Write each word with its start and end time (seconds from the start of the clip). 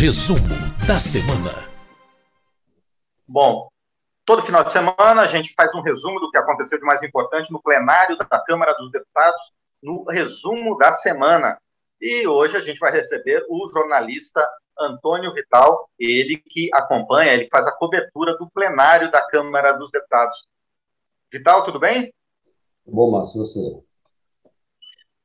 Resumo 0.00 0.38
da 0.86 1.00
semana. 1.00 1.50
Bom, 3.26 3.68
todo 4.24 4.44
final 4.44 4.62
de 4.62 4.70
semana 4.70 5.22
a 5.22 5.26
gente 5.26 5.52
faz 5.56 5.74
um 5.74 5.80
resumo 5.80 6.20
do 6.20 6.30
que 6.30 6.38
aconteceu 6.38 6.78
de 6.78 6.84
mais 6.84 7.02
importante 7.02 7.50
no 7.50 7.60
plenário 7.60 8.16
da 8.16 8.38
Câmara 8.44 8.74
dos 8.74 8.92
Deputados, 8.92 9.52
no 9.82 10.04
resumo 10.04 10.78
da 10.78 10.92
semana. 10.92 11.60
E 12.00 12.28
hoje 12.28 12.56
a 12.56 12.60
gente 12.60 12.78
vai 12.78 12.92
receber 12.92 13.44
o 13.48 13.68
jornalista 13.70 14.40
Antônio 14.78 15.34
Vital, 15.34 15.90
ele 15.98 16.36
que 16.36 16.70
acompanha, 16.72 17.32
ele 17.32 17.48
faz 17.50 17.66
a 17.66 17.72
cobertura 17.72 18.38
do 18.38 18.48
plenário 18.48 19.10
da 19.10 19.26
Câmara 19.26 19.72
dos 19.72 19.90
Deputados. 19.90 20.46
Vital, 21.32 21.64
tudo 21.64 21.80
bem? 21.80 22.14
Bom, 22.86 23.10
Márcio, 23.10 23.40
você. 23.40 23.82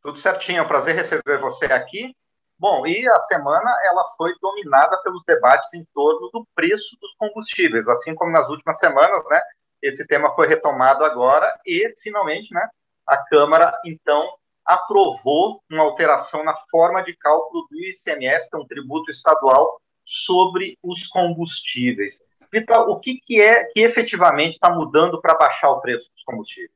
Tudo 0.02 0.18
certinho, 0.18 0.58
é 0.58 0.62
um 0.64 0.68
prazer 0.68 0.96
receber 0.96 1.40
você 1.40 1.66
aqui. 1.68 2.16
Bom, 2.64 2.88
e 2.88 3.06
a 3.10 3.20
semana 3.20 3.70
ela 3.84 4.06
foi 4.16 4.32
dominada 4.42 4.96
pelos 5.04 5.22
debates 5.28 5.74
em 5.74 5.86
torno 5.94 6.30
do 6.32 6.48
preço 6.56 6.98
dos 7.02 7.14
combustíveis, 7.18 7.86
assim 7.90 8.16
como 8.16 8.32
nas 8.32 8.48
últimas 8.48 8.80
semanas, 8.80 9.22
né? 9.30 9.42
Esse 9.82 10.08
tema 10.08 10.34
foi 10.34 10.48
retomado 10.48 11.04
agora 11.04 11.60
e 11.68 11.94
finalmente, 12.02 12.54
né? 12.54 12.66
A 13.06 13.18
Câmara 13.18 13.78
então 13.86 14.30
aprovou 14.66 15.62
uma 15.70 15.84
alteração 15.84 16.42
na 16.46 16.56
forma 16.72 17.04
de 17.04 17.14
cálculo 17.18 17.68
do 17.70 17.78
ICMS, 17.78 18.50
que 18.50 18.56
é 18.56 18.58
um 18.58 18.66
tributo 18.66 19.12
estadual 19.12 19.78
sobre 20.06 20.78
os 20.82 21.06
combustíveis. 21.08 22.22
Vital, 22.50 22.90
o 22.90 22.98
que, 22.98 23.20
que 23.26 23.42
é 23.42 23.66
que 23.66 23.82
efetivamente 23.82 24.54
está 24.54 24.74
mudando 24.74 25.20
para 25.20 25.38
baixar 25.38 25.70
o 25.70 25.82
preço 25.82 26.10
dos 26.14 26.24
combustíveis? 26.24 26.72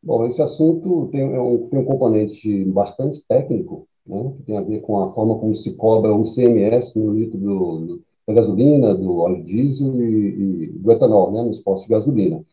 Bom, 0.00 0.24
esse 0.24 0.40
assunto 0.40 1.08
tem, 1.10 1.22
é 1.22 1.68
tem 1.68 1.80
um 1.80 1.84
componente 1.84 2.64
bastante 2.66 3.20
técnico, 3.26 3.88
né, 4.06 4.32
que 4.36 4.42
tem 4.44 4.56
a 4.56 4.62
ver 4.62 4.80
com 4.80 5.02
a 5.02 5.12
forma 5.12 5.38
como 5.38 5.54
se 5.56 5.74
cobra 5.76 6.14
o 6.14 6.24
ICMS 6.24 6.98
no 6.98 7.12
litro 7.12 7.38
do, 7.38 7.80
do, 7.86 8.02
da 8.26 8.34
gasolina, 8.34 8.94
do 8.94 9.18
óleo 9.18 9.44
diesel 9.44 9.94
e, 9.94 10.64
e 10.64 10.66
do 10.68 10.92
etanol, 10.92 11.32
né, 11.32 11.42
nos 11.42 11.60
postos 11.60 11.86
de 11.86 11.92
gasolina. 11.92 12.44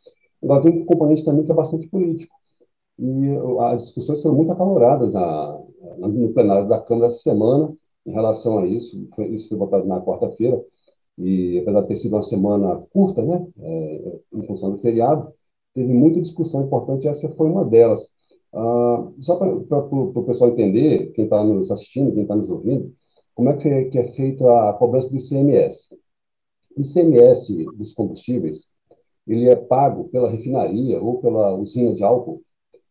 Agora, 0.43 0.61
tem 0.61 0.81
um 0.81 0.85
componente 0.85 1.23
também 1.23 1.45
que 1.45 1.51
é 1.51 1.55
bastante 1.55 1.87
político. 1.87 2.35
E 2.99 3.29
as 3.61 3.85
discussões 3.85 4.21
foram 4.21 4.35
muito 4.35 4.51
acaloradas 4.51 5.11
na, 5.11 5.59
no 5.97 6.33
plenário 6.33 6.67
da 6.67 6.79
Câmara 6.79 7.07
essa 7.07 7.19
semana 7.19 7.73
em 8.05 8.11
relação 8.11 8.59
a 8.59 8.67
isso. 8.67 9.07
Foi, 9.15 9.27
isso 9.29 9.49
foi 9.49 9.57
votado 9.57 9.85
na 9.85 10.01
quarta-feira, 10.01 10.61
e 11.17 11.59
apesar 11.59 11.81
de 11.81 11.87
ter 11.87 11.97
sido 11.97 12.15
uma 12.15 12.23
semana 12.23 12.83
curta, 12.91 13.21
né, 13.23 13.45
é, 13.59 14.19
em 14.33 14.43
função 14.45 14.71
do 14.71 14.79
feriado, 14.79 15.31
teve 15.73 15.93
muita 15.93 16.21
discussão 16.21 16.63
importante, 16.65 17.07
essa 17.07 17.29
foi 17.29 17.47
uma 17.49 17.65
delas. 17.65 18.01
Ah, 18.53 19.09
só 19.21 19.35
para 19.35 19.49
o 19.51 20.23
pessoal 20.25 20.51
entender, 20.51 21.11
quem 21.13 21.25
está 21.25 21.43
nos 21.43 21.71
assistindo, 21.71 22.13
quem 22.13 22.23
está 22.23 22.35
nos 22.35 22.49
ouvindo, 22.49 22.93
como 23.33 23.49
é 23.49 23.57
que 23.57 23.67
é, 23.67 23.85
que 23.85 23.97
é 23.97 24.11
feita 24.13 24.69
a 24.69 24.73
cobrança 24.73 25.09
do 25.09 25.17
ICMS. 25.17 25.89
O 26.77 26.81
ICMS 26.81 27.65
dos 27.77 27.93
combustíveis, 27.93 28.65
ele 29.27 29.49
é 29.49 29.55
pago 29.55 30.09
pela 30.09 30.29
refinaria 30.29 31.01
ou 31.01 31.19
pela 31.19 31.55
usina 31.55 31.95
de 31.95 32.03
álcool 32.03 32.41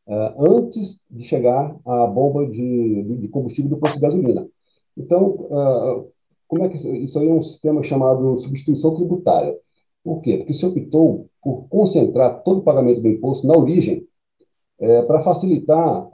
uh, 0.06 0.56
antes 0.56 1.00
de 1.10 1.24
chegar 1.24 1.76
à 1.86 2.06
bomba 2.06 2.46
de, 2.46 3.02
de, 3.18 3.28
combustível 3.28 3.70
do 3.70 3.78
posto 3.78 3.94
de 3.94 4.00
gasolina. 4.00 4.48
Então, 4.96 5.24
uh, 5.26 6.12
como 6.48 6.64
é 6.64 6.68
que 6.68 6.76
isso 6.76 7.18
aí 7.18 7.28
é 7.28 7.32
um 7.32 7.42
sistema 7.42 7.82
chamado 7.82 8.38
substituição 8.38 8.94
tributária. 8.94 9.56
Por 10.04 10.20
quê? 10.20 10.38
Porque 10.38 10.54
se 10.54 10.66
optou 10.66 11.28
por 11.42 11.68
concentrar 11.68 12.42
todo 12.42 12.58
o 12.58 12.62
pagamento 12.62 13.00
do 13.00 13.08
imposto 13.08 13.46
na 13.46 13.56
origem, 13.56 14.06
é, 14.82 15.00
para 15.02 15.22
facilitar, 15.22 16.10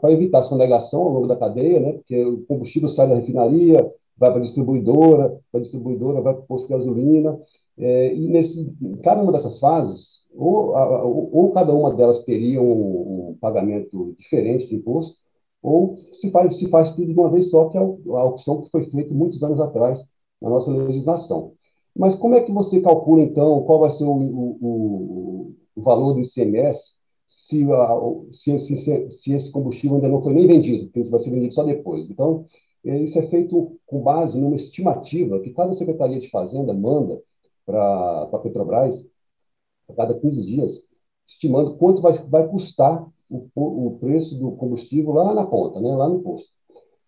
para 0.00 0.12
evitar 0.12 0.38
a 0.38 0.44
sonegação 0.44 1.02
ao 1.02 1.08
longo 1.08 1.26
da 1.26 1.36
cadeia, 1.36 1.80
né, 1.80 1.92
porque 1.94 2.24
o 2.24 2.46
combustível 2.46 2.88
sai 2.88 3.08
da 3.08 3.16
refinaria, 3.16 3.84
vai 4.16 4.30
para 4.30 4.38
a 4.38 4.42
distribuidora, 4.42 5.36
a 5.52 5.58
distribuidora 5.58 6.20
vai 6.20 6.32
para 6.32 6.44
o 6.44 6.46
posto 6.46 6.68
de 6.68 6.74
gasolina, 6.74 7.36
é, 7.76 8.14
e 8.14 8.28
nesse, 8.28 8.72
cada 9.02 9.20
uma 9.20 9.32
dessas 9.32 9.58
fases, 9.58 10.22
ou, 10.32 10.76
a, 10.76 11.04
ou, 11.04 11.28
ou, 11.32 11.50
cada 11.50 11.74
uma 11.74 11.92
delas 11.92 12.22
teria 12.24 12.62
um, 12.62 13.30
um, 13.30 13.38
pagamento 13.40 14.14
diferente 14.16 14.68
de 14.68 14.76
imposto, 14.76 15.16
ou 15.60 15.96
se 16.12 16.30
faz, 16.30 16.56
se 16.58 16.68
faz 16.68 16.92
tudo 16.92 17.12
de 17.12 17.18
uma 17.18 17.30
vez 17.30 17.50
só, 17.50 17.68
que 17.68 17.76
é 17.76 17.80
a 17.80 18.24
opção 18.24 18.62
que 18.62 18.70
foi 18.70 18.84
feita 18.90 19.12
muitos 19.12 19.42
anos 19.42 19.60
atrás 19.60 20.00
na 20.40 20.48
nossa 20.48 20.70
legislação. 20.70 21.52
Mas 21.96 22.14
como 22.14 22.36
é 22.36 22.42
que 22.42 22.52
você 22.52 22.80
calcula, 22.80 23.22
então, 23.22 23.62
qual 23.64 23.80
vai 23.80 23.90
ser 23.90 24.04
o, 24.04 24.12
o, 24.12 25.52
o 25.74 25.82
valor 25.82 26.14
do 26.14 26.20
ICMS 26.20 27.01
se, 27.32 27.64
se, 28.32 28.58
se, 28.58 29.10
se, 29.10 29.32
esse 29.32 29.50
combustível 29.50 29.96
ainda 29.96 30.08
não 30.08 30.22
foi 30.22 30.34
nem 30.34 30.46
vendido, 30.46 30.84
porque 30.84 31.00
isso 31.00 31.10
vai 31.10 31.18
ser 31.20 31.30
vendido 31.30 31.54
só 31.54 31.64
depois? 31.64 32.08
Então, 32.10 32.44
é, 32.84 32.98
isso 32.98 33.18
é 33.18 33.26
feito 33.28 33.78
com 33.86 34.02
base 34.02 34.38
numa 34.38 34.56
estimativa 34.56 35.40
que 35.40 35.54
cada 35.54 35.74
Secretaria 35.74 36.20
de 36.20 36.28
Fazenda 36.28 36.74
manda 36.74 37.22
para 37.64 38.28
a 38.30 38.38
Petrobras 38.38 39.06
a 39.88 39.94
cada 39.94 40.18
15 40.18 40.42
dias, 40.42 40.80
estimando 41.26 41.76
quanto 41.76 42.02
vai, 42.02 42.12
vai 42.28 42.46
custar 42.48 43.02
o, 43.30 43.48
o 43.54 43.98
preço 43.98 44.38
do 44.38 44.52
combustível 44.52 45.12
lá 45.12 45.32
na 45.34 45.46
ponta, 45.46 45.80
né, 45.80 45.88
lá 45.94 46.08
no 46.08 46.20
posto. 46.20 46.50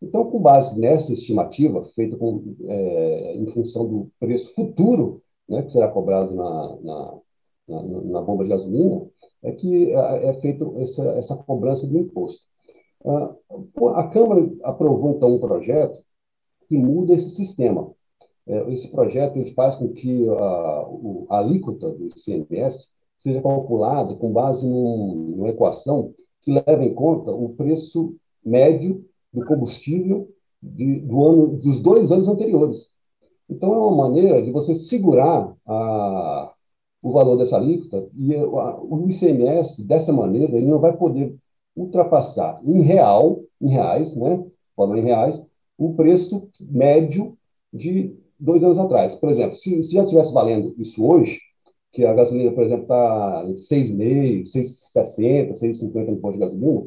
Então, 0.00 0.30
com 0.30 0.40
base 0.40 0.78
nessa 0.78 1.12
estimativa, 1.12 1.84
feita 1.94 2.16
com, 2.16 2.56
é, 2.66 3.36
em 3.36 3.46
função 3.48 3.86
do 3.86 4.10
preço 4.18 4.54
futuro 4.54 5.22
né, 5.48 5.62
que 5.62 5.72
será 5.72 5.88
cobrado 5.88 6.34
na, 6.34 6.78
na, 6.80 7.18
na, 7.68 7.82
na 7.82 8.22
bomba 8.22 8.44
de 8.44 8.50
gasolina, 8.50 9.06
é 9.44 9.53
que 9.53 9.93
é, 9.93 10.28
é 10.28 10.34
feita 10.41 10.65
essa, 10.78 11.03
essa 11.12 11.37
cobrança 11.37 11.87
do 11.87 11.99
imposto. 11.99 12.41
Ah, 13.05 13.34
a 13.97 14.09
Câmara 14.09 14.50
aprovou, 14.62 15.12
então, 15.12 15.34
um 15.34 15.38
projeto 15.38 15.99
que 16.69 16.77
muda 16.77 17.15
esse 17.15 17.31
sistema. 17.31 17.93
É, 18.47 18.72
esse 18.72 18.91
projeto 18.91 19.37
ele 19.37 19.53
faz 19.55 19.77
com 19.77 19.88
que 19.93 20.28
a, 20.31 20.87
a 21.31 21.38
alíquota 21.38 21.91
do 21.91 22.09
ICMS 22.09 22.88
seja 23.19 23.41
calculada 23.41 24.15
com 24.16 24.32
base 24.32 24.66
num, 24.66 25.34
numa 25.37 25.49
equação 25.49 26.12
que 26.43 26.53
leva 26.53 26.84
em 26.84 26.94
conta 26.94 27.31
o 27.31 27.50
preço 27.50 28.15
médio 28.44 29.05
do 29.32 29.44
combustível 29.47 30.28
de, 30.62 31.00
do 31.00 31.25
ano, 31.25 31.47
dos 31.59 31.81
dois 31.81 32.11
anos 32.11 32.28
anteriores. 32.28 32.87
Então, 33.49 33.75
é 33.75 33.78
uma 33.78 34.09
maneira 34.09 34.43
de 34.43 34.50
você 34.50 34.75
segurar 34.76 35.55
a, 35.66 36.53
o 37.04 37.12
valor 37.12 37.37
dessa 37.37 37.56
alíquota 37.56 38.09
e 38.16 38.34
o 38.34 39.06
ICMS, 39.10 39.84
dessa 39.84 40.10
maneira, 40.10 40.56
ele 40.56 40.66
não 40.66 40.78
vai 40.78 40.97
poder 40.97 41.37
ultrapassar 41.76 42.59
em 42.65 42.81
real, 42.81 43.42
em 43.60 43.69
reais, 43.69 44.16
né, 44.16 44.42
valor 44.75 44.97
em 44.97 45.03
reais, 45.03 45.41
o 45.76 45.93
preço 45.93 46.48
médio 46.59 47.37
de 47.70 48.16
dois 48.41 48.64
anos 48.64 48.78
atrás. 48.78 49.14
Por 49.16 49.28
exemplo, 49.28 49.54
se, 49.59 49.84
se 49.84 49.93
já 49.93 50.03
estivesse 50.03 50.32
valendo 50.32 50.75
isso 50.78 51.04
hoje, 51.04 51.38
que 51.93 52.06
a 52.06 52.14
gasolina, 52.14 52.53
por 52.53 52.64
exemplo, 52.64 52.84
está 52.84 53.44
em 53.48 53.54
6,5, 53.54 54.44
6,60, 54.50 55.59
6,50 55.60 56.06
no 56.06 56.16
posto 56.16 56.38
de 56.38 56.38
gasolina, 56.38 56.87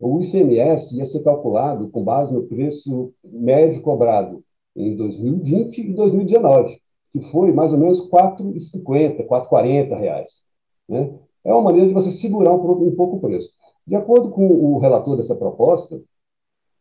o 0.00 0.20
ICMS 0.20 0.96
ia 0.96 1.06
ser 1.06 1.22
calculado 1.22 1.88
com 1.88 2.02
base 2.02 2.34
no 2.34 2.42
preço 2.42 3.14
médio 3.22 3.80
cobrado 3.80 4.42
em 4.74 4.96
2020 4.96 5.78
e 5.78 5.94
2019, 5.94 6.81
que 7.12 7.20
foi 7.30 7.52
mais 7.52 7.72
ou 7.72 7.78
menos 7.78 8.00
R$ 8.00 8.08
4,50, 8.10 9.26
4,40 9.26 9.98
reais. 9.98 10.42
Né? 10.88 11.12
É 11.44 11.52
uma 11.52 11.62
maneira 11.62 11.88
de 11.88 11.94
você 11.94 12.10
segurar 12.10 12.52
um, 12.52 12.88
um 12.88 12.96
pouco 12.96 13.16
o 13.16 13.20
preço. 13.20 13.50
De 13.86 13.94
acordo 13.94 14.30
com 14.30 14.46
o 14.46 14.78
relator 14.78 15.16
dessa 15.16 15.34
proposta, 15.34 16.00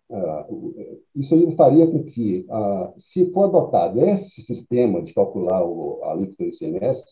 uh, 0.09 1.01
isso 1.15 1.33
aí 1.33 1.55
faria 1.55 1.85
com 1.87 2.03
que, 2.03 2.45
uh, 2.49 2.93
se 2.99 3.31
for 3.31 3.45
adotado 3.45 4.03
esse 4.05 4.41
sistema 4.41 5.01
de 5.01 5.13
calcular 5.13 5.65
o, 5.65 5.99
a 6.03 6.11
alíquota 6.11 6.43
do 6.43 6.49
ICMS, 6.49 7.03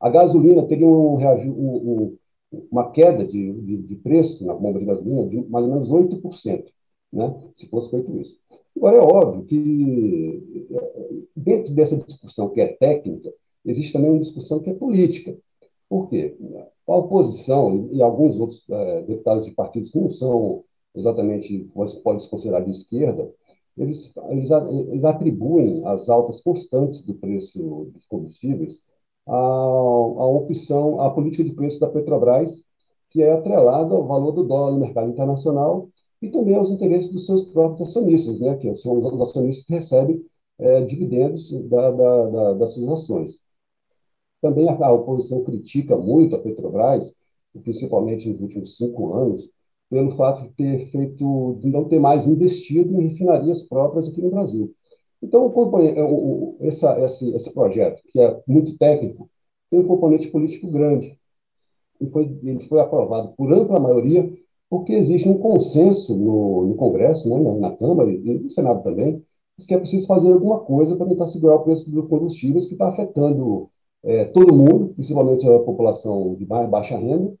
a 0.00 0.08
gasolina 0.08 0.66
teria 0.66 0.86
um, 0.86 1.16
um, 1.16 2.18
uma 2.70 2.90
queda 2.90 3.24
de, 3.24 3.52
de, 3.52 3.76
de, 3.78 3.96
preço 3.96 4.44
na 4.44 4.54
bomba 4.54 4.78
de 4.78 4.84
gasolina 4.84 5.26
de 5.26 5.44
mais 5.48 5.64
ou 5.64 5.72
menos 5.72 5.88
8%, 5.88 6.64
né, 7.12 7.40
se 7.56 7.68
fosse 7.68 7.90
feito 7.90 8.16
isso. 8.18 8.40
Agora, 8.82 8.96
é 8.96 9.00
óbvio 9.00 9.44
que, 9.44 10.66
dentro 11.36 11.72
dessa 11.72 11.96
discussão 11.96 12.48
que 12.48 12.60
é 12.60 12.66
técnica, 12.66 13.32
existe 13.64 13.92
também 13.92 14.10
uma 14.10 14.18
discussão 14.18 14.58
que 14.58 14.70
é 14.70 14.74
política. 14.74 15.38
Por 15.88 16.08
quê? 16.08 16.36
A 16.88 16.96
oposição 16.96 17.88
e 17.92 18.02
alguns 18.02 18.36
outros 18.40 18.68
é, 18.68 19.02
deputados 19.02 19.46
de 19.46 19.52
partidos 19.52 19.92
que 19.92 20.00
não 20.00 20.10
são 20.10 20.64
exatamente, 20.96 21.70
pode 22.02 22.24
se 22.24 22.28
considerar 22.28 22.64
de 22.64 22.72
esquerda, 22.72 23.32
eles, 23.78 24.12
eles, 24.30 24.50
eles 24.50 25.04
atribuem 25.04 25.86
as 25.86 26.08
altas 26.08 26.40
constantes 26.40 27.02
do 27.02 27.14
preço 27.14 27.88
dos 27.94 28.04
combustíveis 28.06 28.80
a, 29.28 29.32
a 29.32 30.26
opção, 30.26 31.00
a 31.00 31.08
política 31.10 31.44
de 31.44 31.52
preço 31.52 31.78
da 31.78 31.88
Petrobras, 31.88 32.64
que 33.10 33.22
é 33.22 33.32
atrelada 33.32 33.94
ao 33.94 34.08
valor 34.08 34.32
do 34.32 34.42
dólar 34.42 34.72
no 34.72 34.80
mercado 34.80 35.08
internacional 35.08 35.88
e 36.22 36.30
também 36.30 36.54
aos 36.54 36.70
interesses 36.70 37.12
dos 37.12 37.26
seus 37.26 37.42
próprios 37.50 37.88
acionistas, 37.90 38.38
né, 38.40 38.56
que 38.56 38.74
são 38.76 38.98
os 38.98 39.20
acionistas 39.20 39.66
que 39.66 39.74
recebem 39.74 40.24
é, 40.58 40.80
dividendos 40.84 41.50
da, 41.68 41.90
da, 41.90 42.26
da, 42.30 42.54
das 42.54 42.72
suas 42.74 43.02
ações. 43.02 43.38
Também 44.40 44.68
a, 44.68 44.72
a, 44.74 44.92
oposição 44.92 45.42
critica 45.42 45.96
muito 45.96 46.36
a 46.36 46.38
Petrobras, 46.38 47.12
principalmente 47.64 48.28
nos 48.28 48.40
últimos 48.40 48.76
cinco 48.76 49.14
anos, 49.14 49.50
pelo 49.90 50.16
fato 50.16 50.44
de 50.44 50.50
ter 50.54 50.90
feito, 50.90 51.58
de 51.60 51.68
não 51.68 51.84
ter 51.88 51.98
mais 51.98 52.26
investido 52.26 52.94
em 53.00 53.08
refinarias 53.08 53.62
próprias 53.62 54.08
aqui 54.08 54.22
no 54.22 54.30
Brasil. 54.30 54.72
Então, 55.20 55.46
o, 55.46 56.56
essa, 56.60 56.98
esse, 57.04 57.30
esse 57.34 57.52
projeto, 57.52 58.00
que 58.08 58.20
é 58.20 58.40
muito 58.46 58.76
técnico, 58.78 59.28
tem 59.70 59.80
um 59.80 59.86
componente 59.86 60.28
político 60.28 60.70
grande. 60.70 61.18
E 62.00 62.08
foi, 62.10 62.24
ele 62.42 62.66
foi 62.68 62.80
aprovado 62.80 63.32
por 63.36 63.52
ampla 63.52 63.78
maioria, 63.78 64.32
porque 64.72 64.94
existe 64.94 65.28
um 65.28 65.36
consenso 65.36 66.16
no, 66.16 66.64
no 66.68 66.74
Congresso, 66.76 67.28
né, 67.28 67.38
na, 67.38 67.54
na, 67.56 67.76
Câmara 67.76 68.10
e 68.10 68.38
no 68.38 68.50
Senado 68.50 68.82
também, 68.82 69.22
que 69.68 69.74
é 69.74 69.78
preciso 69.78 70.06
fazer 70.06 70.32
alguma 70.32 70.60
coisa 70.60 70.96
para 70.96 71.08
tentar 71.08 71.28
segurar 71.28 71.56
o 71.56 71.62
preço 71.62 71.90
dos 71.90 72.08
combustíveis, 72.08 72.64
que 72.64 72.72
está 72.72 72.88
afetando 72.88 73.68
é, 74.02 74.24
todo 74.24 74.56
mundo, 74.56 74.94
principalmente 74.94 75.46
a 75.46 75.58
população 75.58 76.34
de 76.36 76.46
baixa 76.46 76.96
renda, 76.96 77.34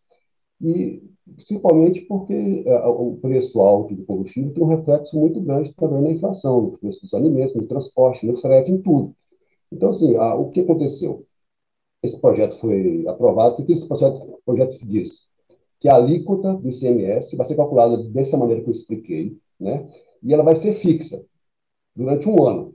e 0.60 1.02
principalmente 1.36 2.02
porque 2.02 2.64
é, 2.66 2.86
o 2.86 3.16
preço 3.22 3.58
alto 3.62 3.94
do 3.94 4.04
combustível 4.04 4.52
tem 4.52 4.62
um 4.62 4.66
reflexo 4.66 5.18
muito 5.18 5.40
grande 5.40 5.72
também 5.72 6.02
na 6.02 6.10
inflação, 6.10 6.60
no 6.60 6.78
preço 6.78 7.00
dos 7.00 7.14
alimentos, 7.14 7.54
no 7.54 7.66
transporte, 7.66 8.26
no 8.26 8.36
frete, 8.42 8.70
em 8.70 8.82
tudo. 8.82 9.16
Então, 9.72 9.88
assim, 9.88 10.16
a, 10.16 10.34
o 10.34 10.50
que 10.50 10.60
aconteceu? 10.60 11.24
Esse 12.02 12.20
projeto 12.20 12.60
foi 12.60 13.06
aprovado, 13.08 13.62
o 13.62 13.64
que 13.64 13.72
esse 13.72 13.88
projeto, 13.88 14.38
projeto 14.44 14.78
diz? 14.86 15.31
Que 15.82 15.88
a 15.88 15.96
alíquota 15.96 16.54
do 16.54 16.70
ICMS 16.70 17.34
vai 17.34 17.44
ser 17.44 17.56
calculada 17.56 17.96
dessa 18.04 18.36
maneira 18.36 18.62
que 18.62 18.68
eu 18.68 18.72
expliquei, 18.72 19.36
né? 19.58 19.90
e 20.22 20.32
ela 20.32 20.44
vai 20.44 20.54
ser 20.54 20.74
fixa 20.74 21.20
durante 21.96 22.28
um 22.28 22.40
ano. 22.46 22.72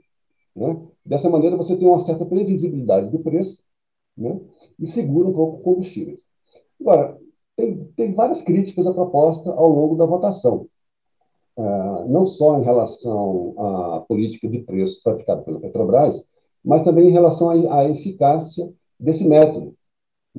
Né? 0.54 0.78
Dessa 1.06 1.30
maneira, 1.30 1.56
você 1.56 1.74
tem 1.74 1.88
uma 1.88 2.04
certa 2.04 2.26
previsibilidade 2.26 3.08
do 3.08 3.20
preço 3.20 3.58
né? 4.14 4.38
e 4.78 4.86
segura 4.86 5.26
um 5.26 5.32
pouco 5.32 5.62
combustíveis. 5.62 6.28
Agora, 6.78 7.18
tem, 7.56 7.82
tem 7.96 8.12
várias 8.12 8.42
críticas 8.42 8.86
à 8.86 8.92
proposta 8.92 9.50
ao 9.52 9.70
longo 9.70 9.96
da 9.96 10.04
votação, 10.04 10.68
uh, 11.56 12.06
não 12.06 12.26
só 12.26 12.58
em 12.58 12.62
relação 12.62 13.54
à 13.58 14.00
política 14.00 14.46
de 14.46 14.58
preço 14.58 15.02
praticada 15.02 15.40
pela 15.40 15.60
Petrobras, 15.60 16.22
mas 16.62 16.84
também 16.84 17.08
em 17.08 17.12
relação 17.12 17.48
à, 17.48 17.78
à 17.78 17.88
eficácia 17.88 18.70
desse 19.00 19.26
método, 19.26 19.74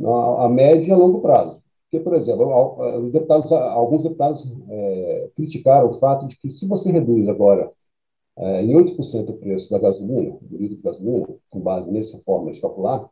a, 0.06 0.46
a 0.46 0.50
médio 0.50 0.90
e 0.90 0.92
a 0.92 0.96
longo 0.96 1.20
prazo. 1.20 1.59
Porque, 1.90 2.04
por 2.04 2.14
exemplo, 2.16 3.04
os 3.04 3.12
deputados, 3.12 3.52
alguns 3.52 4.04
deputados 4.04 4.48
é, 4.70 5.30
criticaram 5.36 5.90
o 5.90 6.00
fato 6.00 6.28
de 6.28 6.38
que 6.38 6.52
se 6.52 6.68
você 6.68 6.92
reduz 6.92 7.28
agora 7.28 7.72
é, 8.38 8.62
em 8.64 8.74
8% 8.76 9.30
o 9.30 9.34
preço 9.38 9.70
da 9.72 9.80
gasolina, 9.80 10.38
do 10.42 10.58
litro 10.58 10.78
de 10.78 10.84
gasolina, 10.84 11.28
com 11.50 11.60
base 11.60 11.90
nessa 11.92 12.20
forma 12.20 12.52
de 12.52 12.62
calcular, 12.62 13.10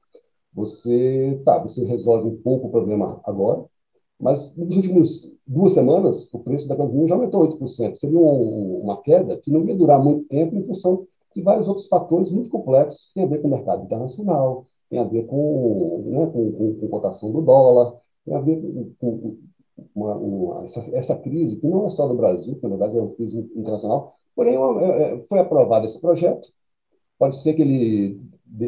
você, 0.53 1.41
tá, 1.43 1.57
você 1.59 1.83
resolve 1.85 2.27
um 2.27 2.37
pouco 2.41 2.67
o 2.67 2.71
problema 2.71 3.19
agora, 3.25 3.65
mas 4.19 4.55
nos 4.55 4.75
últimos 4.75 5.31
duas 5.45 5.73
semanas 5.73 6.31
o 6.33 6.39
preço 6.39 6.67
da 6.67 6.75
gasolina 6.75 7.07
já 7.07 7.15
aumentou 7.15 7.47
8%. 7.47 7.95
Seria 7.95 8.17
um, 8.17 8.81
uma 8.83 9.01
queda 9.01 9.37
que 9.37 9.51
não 9.51 9.65
ia 9.65 9.75
durar 9.75 10.03
muito 10.03 10.27
tempo 10.27 10.55
em 10.55 10.65
função 10.65 11.07
de 11.35 11.41
vários 11.41 11.67
outros 11.67 11.87
fatores 11.87 12.31
muito 12.31 12.49
complexos 12.49 13.05
que 13.07 13.15
têm 13.15 13.23
a 13.23 13.27
ver 13.27 13.41
com 13.41 13.47
o 13.47 13.51
mercado 13.51 13.83
internacional, 13.83 14.67
tem 14.89 14.99
a 14.99 15.03
ver 15.03 15.25
com, 15.25 16.03
né, 16.07 16.25
com, 16.27 16.51
com, 16.51 16.75
com 16.75 16.87
cotação 16.89 17.31
do 17.31 17.41
dólar, 17.41 17.95
tem 18.27 18.35
a 18.35 18.41
ver 18.41 18.61
com, 18.99 19.37
uma, 19.95 20.15
uma, 20.15 20.65
essa, 20.65 20.81
essa, 20.93 21.15
crise, 21.15 21.55
que 21.55 21.67
não 21.67 21.87
é 21.87 21.89
só 21.89 22.07
do 22.07 22.15
Brasil, 22.15 22.59
na 22.61 22.69
verdade 22.69 22.97
é 22.97 23.01
uma 23.01 23.15
crise 23.15 23.39
internacional, 23.55 24.17
porém 24.35 24.55
é, 24.55 25.13
é, 25.13 25.25
foi 25.29 25.39
aprovado 25.39 25.85
esse 25.85 25.99
projeto, 25.99 26.47
pode 27.17 27.37
ser 27.37 27.53
que 27.53 27.61
ele 27.61 28.19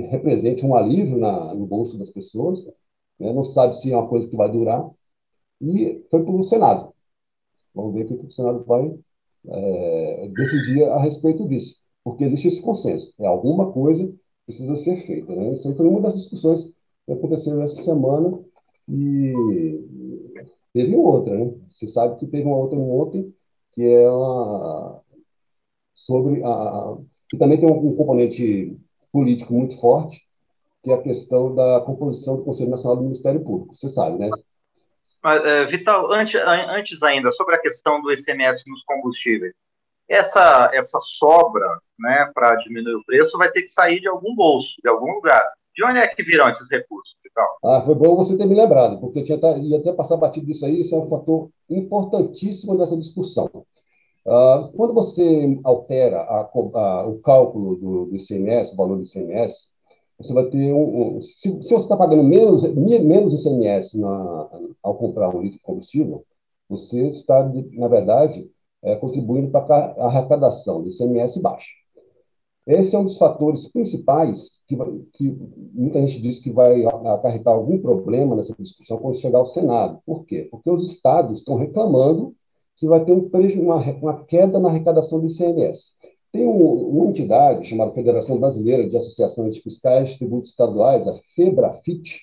represente 0.07 0.65
um 0.65 0.75
alívio 0.75 1.17
na, 1.17 1.53
no 1.53 1.65
bolso 1.65 1.97
das 1.97 2.09
pessoas, 2.09 2.65
né? 3.19 3.33
não 3.33 3.43
sabe 3.43 3.79
se 3.79 3.91
é 3.91 3.97
uma 3.97 4.07
coisa 4.07 4.29
que 4.29 4.37
vai 4.37 4.49
durar, 4.49 4.89
e 5.61 6.05
foi 6.09 6.23
para 6.23 6.33
o 6.33 6.43
Senado. 6.45 6.93
Vamos 7.75 7.93
ver 7.93 8.05
o 8.05 8.17
que 8.17 8.25
o 8.27 8.31
Senado 8.31 8.63
vai 8.63 8.97
é, 9.47 10.27
decidir 10.29 10.85
a 10.85 10.99
respeito 11.01 11.45
disso, 11.47 11.75
porque 12.03 12.23
existe 12.23 12.47
esse 12.47 12.61
consenso, 12.61 13.13
é 13.19 13.27
alguma 13.27 13.73
coisa 13.73 14.07
que 14.07 14.17
precisa 14.45 14.75
ser 14.77 15.05
feita. 15.05 15.35
Né? 15.35 15.53
Isso 15.53 15.75
foi 15.75 15.85
uma 15.85 15.99
das 15.99 16.15
discussões 16.15 16.63
que 17.05 17.11
aconteceu 17.11 17.61
essa 17.61 17.83
semana 17.83 18.39
e 18.89 20.33
teve 20.73 20.95
outra, 20.95 21.33
né? 21.37 21.53
Você 21.71 21.87
sabe 21.87 22.17
que 22.19 22.27
teve 22.27 22.45
uma 22.45 22.57
outra 22.57 22.77
ontem, 22.77 23.33
que 23.73 23.83
é 23.83 24.09
uma, 24.09 25.01
sobre 25.93 26.43
a, 26.43 26.97
que 27.29 27.37
também 27.37 27.59
tem 27.59 27.69
um, 27.69 27.89
um 27.89 27.95
componente 27.95 28.77
político 29.11 29.53
muito 29.53 29.79
forte, 29.79 30.19
que 30.83 30.91
é 30.91 30.95
a 30.95 31.01
questão 31.01 31.53
da 31.53 31.81
composição 31.81 32.37
do 32.37 32.43
Conselho 32.43 32.69
Nacional 32.69 32.97
do 32.97 33.03
Ministério 33.03 33.43
Público. 33.43 33.75
Você 33.75 33.89
sabe, 33.89 34.17
né? 34.17 34.29
Mas, 35.21 35.43
é, 35.43 35.65
Vital, 35.65 36.11
antes, 36.11 36.41
antes 36.41 37.03
ainda, 37.03 37.31
sobre 37.31 37.55
a 37.55 37.59
questão 37.59 38.01
do 38.01 38.11
ICMS 38.11 38.63
nos 38.67 38.83
combustíveis, 38.83 39.53
essa, 40.07 40.71
essa 40.73 40.99
sobra 41.01 41.67
né, 41.99 42.31
para 42.33 42.55
diminuir 42.55 42.95
o 42.95 43.05
preço 43.05 43.37
vai 43.37 43.51
ter 43.51 43.61
que 43.61 43.69
sair 43.69 43.99
de 43.99 44.07
algum 44.07 44.33
bolso, 44.33 44.75
de 44.81 44.89
algum 44.89 45.13
lugar. 45.13 45.43
De 45.75 45.85
onde 45.85 45.99
é 45.99 46.07
que 46.07 46.23
virão 46.23 46.49
esses 46.49 46.69
recursos, 46.69 47.15
Ah, 47.63 47.81
foi 47.85 47.95
bom 47.95 48.15
você 48.15 48.37
ter 48.37 48.45
me 48.45 48.55
lembrado, 48.55 48.99
porque 48.99 49.19
eu 49.19 49.25
tinha, 49.25 49.57
ia 49.57 49.77
até 49.77 49.93
passar 49.93 50.17
batido 50.17 50.45
disso 50.45 50.65
aí, 50.65 50.81
isso 50.81 50.95
é 50.95 50.97
um 50.97 51.09
fator 51.09 51.49
importantíssimo 51.69 52.73
nessa 52.75 52.97
discussão. 52.97 53.49
Uh, 54.25 54.71
quando 54.75 54.93
você 54.93 55.59
altera 55.63 56.21
a, 56.21 56.49
a, 56.51 57.07
o 57.07 57.19
cálculo 57.19 57.75
do, 57.75 58.05
do 58.05 58.15
ICMS, 58.15 58.73
o 58.73 58.77
valor 58.77 58.97
do 58.97 59.03
ICMS, 59.03 59.67
você 60.19 60.33
vai 60.33 60.45
ter 60.49 60.73
um. 60.73 61.17
um 61.17 61.21
se, 61.21 61.49
se, 61.63 61.69
você 61.69 61.75
está 61.75 61.95
pagando 61.95 62.23
menos, 62.23 62.61
menos 62.73 63.33
ICMS 63.33 63.97
na, 63.97 64.49
ao 64.83 64.95
comprar 64.95 65.33
um 65.33 65.41
litro 65.41 65.57
de 65.57 65.63
combustível, 65.63 66.25
você 66.67 67.07
está, 67.07 67.49
na 67.73 67.87
verdade, 67.87 68.49
é, 68.83 68.95
contribuindo 68.95 69.49
para 69.49 69.93
a 69.97 70.07
arrecadação 70.07 70.83
do 70.83 70.89
ICMS 70.89 71.41
baixa. 71.41 71.67
Esse 72.69 72.95
é 72.95 72.99
um 72.99 73.05
dos 73.05 73.17
fatores 73.17 73.67
principais 73.67 74.61
que, 74.67 74.77
que 75.13 75.35
muita 75.73 75.99
gente 76.01 76.21
diz 76.21 76.37
que 76.37 76.51
vai 76.51 76.85
acarretar 76.85 77.55
algum 77.55 77.79
problema 77.79 78.35
nessa 78.35 78.53
discussão 78.59 78.99
quando 78.99 79.17
chegar 79.17 79.39
ao 79.39 79.47
Senado. 79.47 79.99
Por 80.05 80.23
quê? 80.23 80.47
Porque 80.51 80.69
os 80.69 80.87
estados 80.87 81.39
estão 81.39 81.55
reclamando 81.55 82.35
que 82.77 82.87
vai 82.87 83.03
ter 83.03 83.11
um 83.11 83.27
uma, 83.63 83.77
uma 83.93 84.23
queda 84.23 84.59
na 84.59 84.69
arrecadação 84.69 85.19
do 85.19 85.25
ICMS. 85.25 85.93
Tem 86.31 86.45
um, 86.45 86.61
uma 86.61 87.07
entidade 87.07 87.67
chamada 87.67 87.91
Federação 87.91 88.39
Brasileira 88.39 88.87
de 88.87 88.95
Associações 88.95 89.55
de 89.55 89.61
Fiscais 89.61 90.11
de 90.11 90.19
Tributos 90.19 90.51
Estaduais, 90.51 91.07
a 91.07 91.19
FEBRAFIT, 91.35 92.21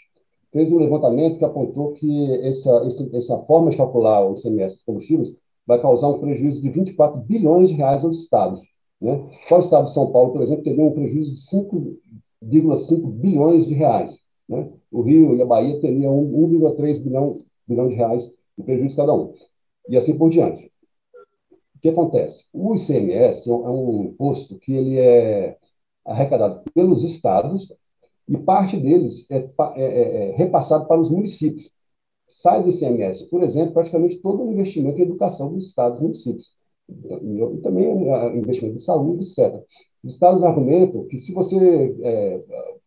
fez 0.52 0.70
um 0.70 0.78
levantamento 0.78 1.38
que 1.38 1.44
apontou 1.44 1.90
que 1.94 2.32
essa, 2.46 2.88
essa 3.14 3.37
forma 3.38 3.70
de 3.70 3.76
calcular 3.76 4.25
o 4.25 4.37
ICMS 4.37 4.76
dos 4.76 4.84
combustíveis 4.84 5.34
vai 5.66 5.82
causar 5.82 6.06
um 6.06 6.20
prejuízo 6.20 6.62
de 6.62 6.70
24 6.70 7.20
bilhões 7.20 7.69
de 7.69 7.75
reais 7.75 8.04
aos 8.04 8.20
estados. 8.20 8.60
Né? 9.00 9.31
Só 9.48 9.58
o 9.58 9.60
estado 9.60 9.87
de 9.87 9.94
São 9.94 10.10
Paulo, 10.12 10.32
por 10.32 10.43
exemplo, 10.43 10.64
teria 10.64 10.84
um 10.84 10.93
prejuízo 10.93 11.34
de 11.34 11.40
5,5 11.40 13.10
bilhões 13.10 13.66
de 13.66 13.75
reais. 13.75 14.18
Né? 14.49 14.71
O 14.90 15.02
Rio 15.02 15.37
e 15.37 15.42
a 15.42 15.47
Bahia 15.47 15.80
teriam 15.80 16.16
1,3 16.16 17.02
bilhão, 17.02 17.38
bilhão 17.66 17.88
de 17.88 17.94
reais 17.94 18.32
de 18.56 18.64
prejuízo 18.64 18.97
cada 18.97 19.14
um. 19.14 19.35
E 19.88 19.97
assim 19.97 20.16
por 20.16 20.30
diante. 20.30 20.73
O 21.76 21.78
que 21.80 21.88
acontece? 21.88 22.47
O 22.52 22.75
ICMS 22.75 23.49
é 23.49 23.52
um 23.52 24.04
imposto 24.04 24.59
que 24.59 24.73
ele 24.73 24.99
é 24.99 25.56
arrecadado 26.04 26.62
pelos 26.73 27.04
estados 27.04 27.73
e 28.28 28.37
parte 28.38 28.76
deles 28.76 29.26
é, 29.30 29.38
é, 29.38 29.50
é, 29.76 30.30
é 30.30 30.37
repassado 30.37 30.87
para 30.87 31.00
os 31.00 31.11
municípios. 31.11 31.71
Sai 32.28 32.62
do 32.62 32.71
ICMS, 32.71 33.28
por 33.28 33.42
exemplo, 33.42 33.73
praticamente 33.73 34.18
todo 34.18 34.42
o 34.42 34.52
investimento 34.52 34.99
em 34.99 35.02
educação 35.02 35.52
dos 35.52 35.68
estados 35.68 35.99
e 36.00 36.02
municípios. 36.02 36.56
E, 36.88 37.59
também 37.62 38.09
é, 38.09 38.37
investimento 38.37 38.76
em 38.76 38.81
saúde, 38.81 39.25
etc. 39.25 39.62
Os 40.05 40.14
estados 40.14 40.43
argumentam 40.45 41.07
que 41.07 41.21
se 41.21 41.33
você 41.33 41.97
é, 42.02 42.43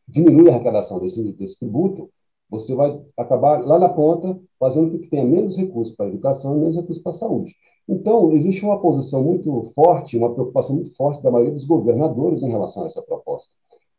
diminui 0.07 0.49
a 0.49 0.55
arrecadação 0.55 0.99
desse, 0.99 1.33
desse 1.33 1.59
tributo, 1.59 2.09
você 2.49 2.73
vai 2.73 2.99
acabar 3.17 3.63
lá 3.65 3.77
na 3.77 3.89
ponta 3.89 4.39
fazendo 4.59 4.91
com 4.91 4.99
que 4.99 5.09
tenha 5.09 5.25
menos 5.25 5.55
recursos 5.55 5.95
para 5.95 6.07
a 6.07 6.09
educação 6.09 6.57
e 6.57 6.59
menos 6.59 6.75
recursos 6.75 7.03
para 7.03 7.11
a 7.11 7.15
saúde. 7.15 7.55
Então, 7.87 8.31
existe 8.33 8.63
uma 8.63 8.79
posição 8.79 9.23
muito 9.23 9.71
forte, 9.73 10.17
uma 10.17 10.33
preocupação 10.33 10.75
muito 10.75 10.95
forte 10.95 11.23
da 11.23 11.31
maioria 11.31 11.53
dos 11.53 11.65
governadores 11.65 12.41
em 12.41 12.49
relação 12.49 12.83
a 12.83 12.87
essa 12.87 13.01
proposta. 13.01 13.49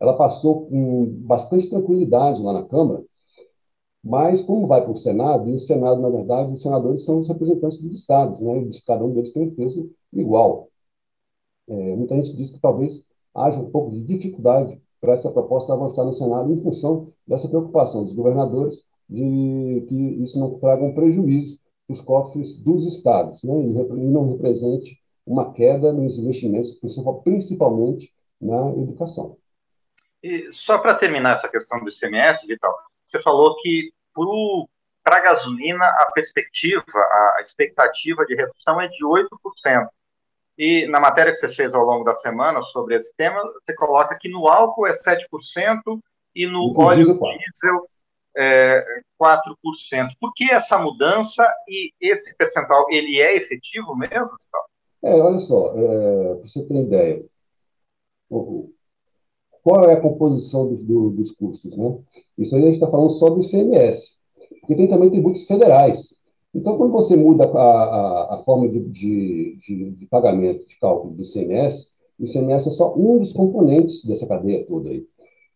Ela 0.01 0.15
passou 0.15 0.67
com 0.67 1.07
bastante 1.23 1.69
tranquilidade 1.69 2.43
lá 2.43 2.53
na 2.53 2.65
Câmara, 2.65 3.03
mas 4.03 4.41
como 4.41 4.67
vai 4.67 4.83
para 4.83 4.93
o 4.93 4.99
Senado, 4.99 5.49
e 5.49 5.57
o 5.57 5.61
Senado, 5.61 6.01
na 6.01 6.09
verdade, 6.09 6.53
os 6.55 6.63
senadores 6.63 7.05
são 7.05 7.21
os 7.21 7.29
representantes 7.29 7.81
dos 7.81 7.95
estados, 7.95 8.41
né? 8.41 8.71
Cada 8.87 9.05
um 9.05 9.13
deles 9.13 9.33
tem 9.33 9.43
um 9.43 9.55
peso 9.55 9.91
igual. 10.13 10.69
É, 11.69 11.97
muita 11.97 12.17
gente 12.17 12.37
diz 12.37 12.51
que 12.51 12.61
talvez 12.61 13.03
haja 13.35 13.61
um 13.61 13.71
pouco 13.71 13.91
de 13.91 14.03
dificuldade 14.03 14.81
para 15.01 15.15
essa 15.15 15.31
proposta 15.31 15.73
avançar 15.73 16.05
no 16.05 16.15
Senado 16.15 16.53
em 16.53 16.61
função 16.63 17.13
dessa 17.27 17.49
preocupação 17.49 18.05
dos 18.05 18.15
governadores 18.15 18.79
de 19.09 19.85
que 19.89 19.95
isso 20.23 20.39
não 20.39 20.59
traga 20.59 20.85
um 20.85 20.95
prejuízo 20.95 21.61
os 21.91 22.01
cofres 22.01 22.57
dos 22.57 22.87
estados, 22.87 23.43
né, 23.43 23.53
e 23.53 24.07
não 24.09 24.31
represente 24.31 24.99
uma 25.27 25.53
queda 25.53 25.93
nos 25.93 26.19
investimentos, 26.19 26.79
principalmente 27.25 28.13
na 28.41 28.71
educação. 28.71 29.37
E 30.23 30.53
só 30.53 30.79
para 30.79 30.95
terminar 30.95 31.33
essa 31.33 31.49
questão 31.49 31.83
do 31.83 31.91
ICMS, 31.91 32.47
Vital, 32.47 32.73
você 33.11 33.21
falou 33.21 33.57
que 33.57 33.93
para 35.03 35.17
a 35.17 35.21
gasolina 35.21 35.85
a 35.85 36.11
perspectiva, 36.13 36.83
a 37.37 37.39
expectativa 37.41 38.25
de 38.25 38.35
redução 38.35 38.81
é 38.81 38.89
de 38.89 39.05
8%. 39.05 39.89
E 40.59 40.87
na 40.87 41.01
matéria 41.01 41.33
que 41.33 41.39
você 41.39 41.49
fez 41.49 41.75
ao 41.75 41.85
longo 41.85 42.05
da 42.05 42.15
semana 42.15 42.61
sobre 42.61 42.95
esse 42.95 43.15
tema, 43.17 43.43
você 43.43 43.75
coloca 43.75 44.17
que 44.19 44.29
no 44.29 44.47
álcool 44.47 44.87
é 44.87 44.93
7% 44.93 46.01
e 46.35 46.47
no 46.47 46.79
óleo 46.79 47.19
diesel 47.19 47.89
é 48.37 48.85
4%. 49.21 50.11
Por 50.21 50.33
que 50.35 50.51
essa 50.51 50.79
mudança 50.79 51.47
e 51.67 51.93
esse 52.01 52.35
percentual, 52.37 52.87
ele 52.91 53.21
é 53.21 53.37
efetivo 53.37 53.97
mesmo? 53.97 54.31
É, 55.03 55.15
olha 55.15 55.41
só, 55.41 55.73
é, 55.77 56.35
para 56.35 56.49
você 56.49 56.63
ter 56.63 56.75
ideia, 56.75 57.25
qual 59.63 59.85
é 59.85 59.95
a 59.95 60.01
composição 60.01 60.69
do, 60.69 60.77
do, 60.77 61.11
dos 61.11 61.31
custos? 61.33 61.77
Né? 61.77 61.99
Isso 62.39 62.55
aí 62.55 62.63
a 62.63 62.67
gente 62.67 62.75
está 62.75 62.91
falando 62.91 63.13
só 63.13 63.29
do 63.31 63.43
ICMS, 63.43 64.11
porque 64.61 64.75
tem 64.75 64.89
também 64.89 65.11
tributos 65.11 65.45
federais. 65.45 66.15
Então, 66.55 66.77
quando 66.77 66.93
você 66.93 67.17
muda 67.17 67.45
a, 67.45 67.59
a, 67.59 68.35
a 68.35 68.43
forma 68.45 68.69
de, 68.69 68.81
de, 68.81 69.59
de, 69.67 69.91
de, 69.93 70.07
pagamento, 70.07 70.67
de 70.67 70.79
cálculo 70.79 71.15
do 71.15 71.23
ICMS, 71.23 71.87
o 72.19 72.25
ICMS 72.25 72.69
é 72.69 72.73
só 72.73 72.95
um 72.97 73.19
dos 73.19 73.33
componentes 73.33 74.05
dessa 74.05 74.27
cadeia 74.27 74.67
toda 74.67 74.89
aí. 74.89 75.07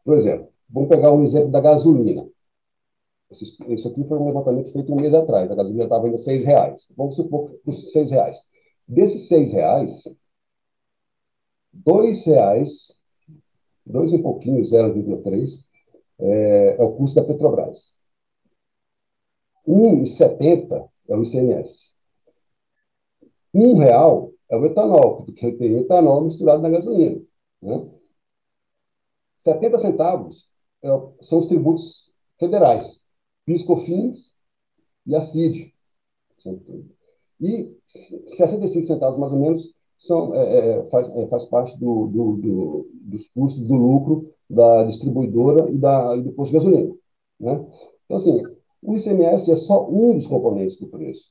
Por 0.05 0.17
exemplo, 0.17 0.49
vamos 0.69 0.89
pegar 0.89 1.13
um 1.13 1.25
exemplo 1.25 1.51
da 1.51 1.61
gasolina. 1.61 2.27
Isso 3.31 3.89
aqui 3.89 4.05
foi 4.05 4.19
um 4.19 4.27
levantamento 4.27 4.73
feito 4.73 4.93
um 4.93 4.97
mês 4.97 5.13
atrás. 5.13 5.51
A 5.51 5.55
gasolina 5.55 5.85
estava 5.85 6.07
ainda 6.07 6.19
R$ 6.19 6.37
reais. 6.39 6.87
Vamos 6.97 7.17
supor 7.17 7.51
que 7.65 7.71
R$ 7.71 8.05
reais. 8.05 8.39
Desses 8.87 9.29
R$ 9.31 9.45
reais, 9.47 10.05
R$ 11.87 12.13
reais, 12.27 12.93
dois 13.87 14.12
e 14.12 14.19
pouquinho, 14.19 14.62
0,3, 14.64 15.64
é, 16.19 16.76
é 16.79 16.83
o 16.83 16.93
custo 16.97 17.17
da 17.17 17.26
Petrobras. 17.26 17.95
1,70 19.67 20.88
é 21.09 21.17
o 21.17 21.23
ICMS. 21.23 21.93
Um 23.53 23.79
real 23.79 24.33
é 24.50 24.57
o 24.57 24.67
etanol, 24.67 25.25
porque 25.25 25.53
tem 25.53 25.79
etanol 25.79 26.25
misturado 26.25 26.62
na 26.62 26.71
gasolina. 26.71 27.21
Né? 27.62 27.91
70 29.41 29.79
centavos 29.79 30.49
é, 30.83 30.88
são 31.23 31.38
os 31.38 31.47
tributos 31.47 32.11
federais, 32.38 33.00
PIS, 33.45 33.62
COFINS 33.62 34.33
e 35.07 35.14
a 35.14 35.21
CID. 35.21 35.73
E 37.41 37.76
65 37.87 38.87
centavos, 38.87 39.19
mais 39.19 39.33
ou 39.33 39.38
menos, 39.38 39.75
são, 39.99 40.35
é, 40.35 40.79
é, 40.79 40.83
faz, 40.85 41.09
é, 41.17 41.27
faz 41.29 41.45
parte 41.47 41.79
do, 41.79 42.07
do, 42.09 42.37
do, 42.37 42.91
dos 42.93 43.29
custos 43.29 43.67
do 43.67 43.75
lucro 43.75 44.31
da 44.49 44.85
distribuidora 44.85 45.71
e, 45.71 45.79
da, 45.79 46.17
e 46.17 46.23
do 46.23 46.33
posto 46.33 46.53
de 46.53 46.59
gasolina. 46.59 46.95
Né? 47.41 47.67
Então, 48.05 48.17
assim, 48.17 48.43
o 48.83 48.97
ICMS 48.97 49.51
é 49.51 49.57
só 49.57 49.89
um 49.89 50.17
dos 50.17 50.27
componentes 50.27 50.79
do 50.79 50.89
preço. 50.89 51.25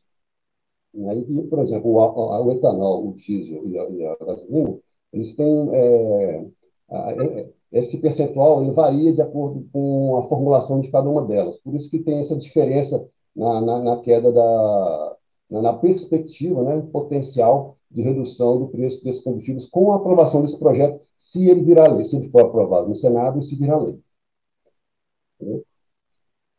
E, 0.96 1.42
por 1.44 1.60
exemplo, 1.60 1.92
o, 1.92 2.46
o 2.46 2.52
etanol, 2.52 3.08
o 3.10 3.14
diesel 3.16 3.66
e 3.66 3.80
a, 3.80 3.90
e 3.90 4.06
a 4.06 4.16
gasolina, 4.24 4.78
eles 5.12 5.36
têm 5.36 5.70
é, 5.74 6.46
é, 6.92 7.50
esse 7.72 7.98
percentual 7.98 8.62
ele 8.62 8.72
varia 8.72 9.14
de 9.14 9.22
acordo 9.22 9.68
com 9.72 10.18
a 10.18 10.28
formulação 10.28 10.80
de 10.80 10.92
cada 10.92 11.10
uma 11.10 11.26
delas. 11.26 11.58
Por 11.60 11.76
isso 11.76 11.90
que 11.90 12.00
tem 12.00 12.20
essa 12.20 12.38
diferença 12.38 13.08
na, 13.36 13.62
na, 13.62 13.80
na 13.80 14.02
queda 14.02 14.32
da 14.32 15.18
na 15.62 15.74
perspectiva 15.74 16.64
né, 16.64 16.82
potencial 16.92 17.78
de 17.90 18.02
redução 18.02 18.60
do 18.60 18.68
preço 18.70 19.04
desses 19.04 19.24
combustíveis 19.24 19.68
com 19.68 19.94
a 19.94 19.98
aprovação 19.98 20.42
desse 20.42 20.58
projeto, 20.58 21.00
se 21.18 21.48
ele 21.48 21.64
virar 21.64 21.92
lei, 21.92 22.06
se 22.06 22.16
ele 22.16 22.30
for 22.30 22.42
aprovado 22.42 22.90
no 22.90 22.96
Senado 22.96 23.40
e 23.40 23.44
se 23.44 23.56
virar 23.56 23.78
lei. 23.78 24.00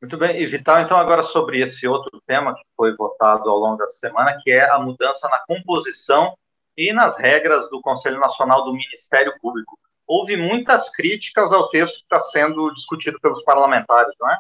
Muito 0.01 0.19
bem, 0.19 0.41
e 0.41 0.47
Vital, 0.47 0.81
então 0.81 0.99
agora 0.99 1.23
sobre 1.23 1.61
esse 1.61 1.89
outro 1.89 2.23
tema 2.27 2.55
que 2.55 2.63
foi 2.77 2.95
votado 2.95 3.49
ao 3.49 3.57
longo 3.57 3.79
da 3.79 3.87
semana, 3.87 4.39
que 4.43 4.51
é 4.51 4.71
a 4.71 4.79
mudança 4.79 5.29
na 5.29 5.39
composição 5.47 6.37
e 6.77 6.93
nas 6.93 7.19
regras 7.19 7.69
do 7.71 7.81
Conselho 7.81 8.21
Nacional 8.21 8.65
do 8.65 8.73
Ministério 8.73 9.33
Público. 9.41 9.79
Houve 10.07 10.37
muitas 10.37 10.91
críticas 10.91 11.53
ao 11.53 11.69
texto 11.71 11.97
que 11.97 12.03
está 12.03 12.21
sendo 12.21 12.71
discutido 12.75 13.19
pelos 13.19 13.43
parlamentares, 13.45 14.15
não 14.21 14.31
é? 14.31 14.39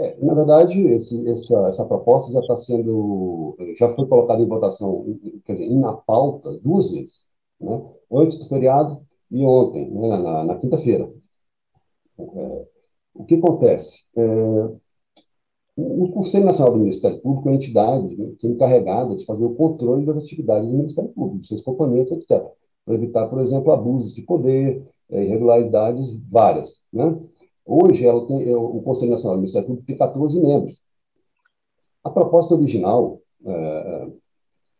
É, 0.00 0.16
na 0.24 0.32
verdade, 0.32 0.80
esse, 0.80 1.28
essa, 1.28 1.68
essa 1.68 1.84
proposta 1.84 2.32
já 2.32 2.40
está 2.40 2.56
sendo, 2.56 3.54
já 3.78 3.94
foi 3.94 4.06
colocada 4.06 4.42
em 4.42 4.48
votação, 4.48 5.04
quer 5.44 5.52
dizer, 5.52 5.68
na 5.74 5.92
pauta 5.92 6.58
duas 6.62 6.90
vezes, 6.90 7.24
né? 7.60 7.82
antes 8.10 8.38
do 8.38 8.48
feriado 8.48 9.06
e 9.30 9.44
ontem, 9.44 9.90
né? 9.90 10.08
na, 10.08 10.44
na 10.44 10.58
quinta-feira. 10.58 11.12
É, 12.18 12.66
o 13.14 13.24
que 13.26 13.34
acontece? 13.34 14.04
É, 14.16 14.70
o 15.76 16.10
Conselho 16.12 16.46
Nacional 16.46 16.72
do 16.72 16.80
Ministério 16.80 17.20
Público 17.20 17.48
é 17.50 17.52
a 17.52 17.54
entidade 17.56 18.16
né, 18.16 18.32
que 18.38 18.46
é 18.46 18.50
encarregada 18.50 19.16
de 19.16 19.26
fazer 19.26 19.44
o 19.44 19.54
controle 19.54 20.06
das 20.06 20.16
atividades 20.16 20.68
do 20.68 20.76
Ministério 20.76 21.10
Público, 21.10 21.46
seus 21.46 21.62
componentes, 21.62 22.12
etc., 22.12 22.42
para 22.86 22.94
evitar, 22.94 23.28
por 23.28 23.40
exemplo, 23.40 23.70
abusos 23.70 24.14
de 24.14 24.22
poder, 24.22 24.82
é, 25.10 25.24
irregularidades 25.24 26.10
várias. 26.30 26.80
Né? 26.90 27.18
Hoje, 27.72 28.04
ela 28.04 28.26
tem, 28.26 28.50
é, 28.50 28.56
o 28.56 28.82
Conselho 28.82 29.12
Nacional 29.12 29.36
do 29.36 29.42
Ministério 29.42 29.68
Público 29.68 29.86
tem 29.86 29.96
14 29.96 30.40
membros. 30.40 30.76
A 32.02 32.10
proposta 32.10 32.52
original, 32.52 33.20
é, 33.46 34.08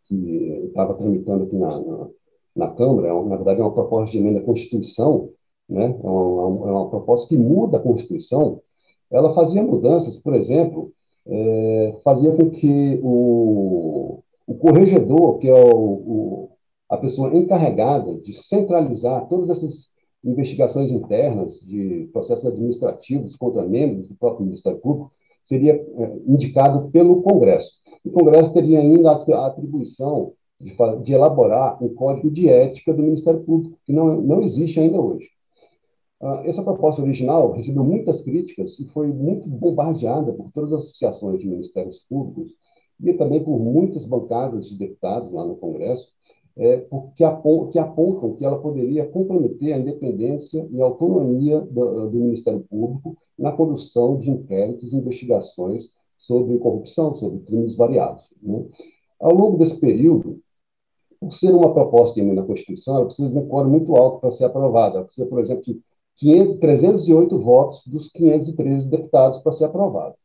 que 0.03 0.65
estava 0.67 0.95
tramitando 0.95 1.45
aqui 1.45 1.55
na, 1.55 1.79
na, 1.79 2.09
na 2.53 2.67
Câmara, 2.71 3.07
é, 3.07 3.13
na 3.13 3.35
verdade, 3.37 3.61
é 3.61 3.63
uma 3.63 3.73
proposta 3.73 4.11
de 4.11 4.17
emenda 4.17 4.39
à 4.39 4.43
Constituição, 4.43 5.29
né? 5.69 5.85
é, 6.03 6.05
uma, 6.05 6.69
é 6.69 6.71
uma 6.73 6.89
proposta 6.89 7.29
que 7.29 7.37
muda 7.37 7.77
a 7.77 7.81
Constituição. 7.81 8.59
Ela 9.09 9.33
fazia 9.33 9.63
mudanças, 9.63 10.17
por 10.17 10.33
exemplo, 10.33 10.91
é, 11.25 11.97
fazia 12.03 12.35
com 12.35 12.49
que 12.49 12.99
o, 13.01 14.21
o 14.45 14.55
corregedor, 14.55 15.37
que 15.37 15.47
é 15.47 15.53
o, 15.53 15.77
o, 15.77 16.49
a 16.89 16.97
pessoa 16.97 17.33
encarregada 17.33 18.17
de 18.17 18.33
centralizar 18.33 19.29
todas 19.29 19.49
essas 19.49 19.89
investigações 20.23 20.91
internas 20.91 21.59
de 21.59 22.09
processos 22.13 22.45
administrativos 22.45 23.35
contra 23.35 23.63
membros 23.63 24.07
do 24.07 24.15
próprio 24.15 24.45
Ministério 24.45 24.79
Público 24.79 25.11
seria 25.45 25.73
é, 25.73 26.17
indicado 26.27 26.89
pelo 26.91 27.21
Congresso. 27.21 27.71
O 28.05 28.11
Congresso 28.11 28.53
teria 28.53 28.79
ainda 28.79 29.11
a 29.11 29.47
atribuição 29.47 30.33
de, 30.59 30.75
de, 31.03 31.13
elaborar 31.13 31.83
um 31.83 31.93
código 31.93 32.29
de 32.29 32.47
ética 32.47 32.93
do 32.93 33.01
Ministério 33.01 33.43
Público, 33.43 33.77
que 33.85 33.91
não, 33.91 34.21
não 34.21 34.43
existe 34.43 34.79
ainda 34.79 34.99
hoje. 35.01 35.27
Ah, 36.21 36.43
essa 36.45 36.63
proposta 36.63 37.01
original 37.01 37.51
recebeu 37.51 37.83
muitas 37.83 38.21
críticas 38.21 38.79
e 38.79 38.85
foi 38.85 39.07
muito 39.07 39.49
bombardeada 39.49 40.31
por 40.31 40.51
todas 40.51 40.71
as 40.71 40.83
associações 40.85 41.39
de 41.39 41.47
ministérios 41.47 41.99
públicos 42.07 42.53
e 43.03 43.13
também 43.13 43.43
por 43.43 43.59
muitas 43.59 44.05
bancadas 44.05 44.69
de 44.69 44.77
deputados 44.77 45.31
lá 45.31 45.43
no 45.43 45.55
Congresso, 45.55 46.07
é, 46.57 46.85
que, 47.15 47.23
apontam, 47.23 48.35
que 48.35 48.45
ela 48.45 48.59
poderia 48.59 49.05
comprometer 49.05 49.73
a 49.73 49.77
independência 49.77 50.67
e 50.71 50.81
a 50.81 50.85
autonomia 50.85 51.61
do, 51.61 52.09
do 52.09 52.17
Ministério 52.17 52.61
Público 52.69 53.17
na 53.37 53.51
condução 53.51 54.17
de 54.17 54.29
inquéritos 54.29 54.91
e 54.91 54.97
investigações 54.97 55.91
sobre 56.17 56.57
corrupção, 56.59 57.15
sobre 57.15 57.39
crimes 57.39 57.75
variados. 57.75 58.23
Né? 58.41 58.65
Ao 59.19 59.33
longo 59.33 59.57
desse 59.57 59.75
período, 59.77 60.39
por 61.19 61.33
ser 61.33 61.53
uma 61.53 61.73
proposta 61.73 62.15
de 62.15 62.21
emenda 62.21 62.43
Constituição, 62.43 62.95
ela 62.95 63.05
precisa 63.05 63.29
de 63.29 63.37
um 63.37 63.47
quórum 63.47 63.69
muito 63.69 63.95
alto 63.95 64.19
para 64.19 64.31
ser 64.31 64.45
aprovada. 64.45 64.97
Ela 64.97 65.05
precisa, 65.05 65.27
por 65.27 65.39
exemplo, 65.39 65.63
de 65.63 65.79
500, 66.17 66.59
308 66.59 67.39
votos 67.39 67.83
dos 67.87 68.09
513 68.11 68.89
deputados 68.89 69.39
para 69.39 69.53
ser 69.53 69.65
aprovada 69.65 70.15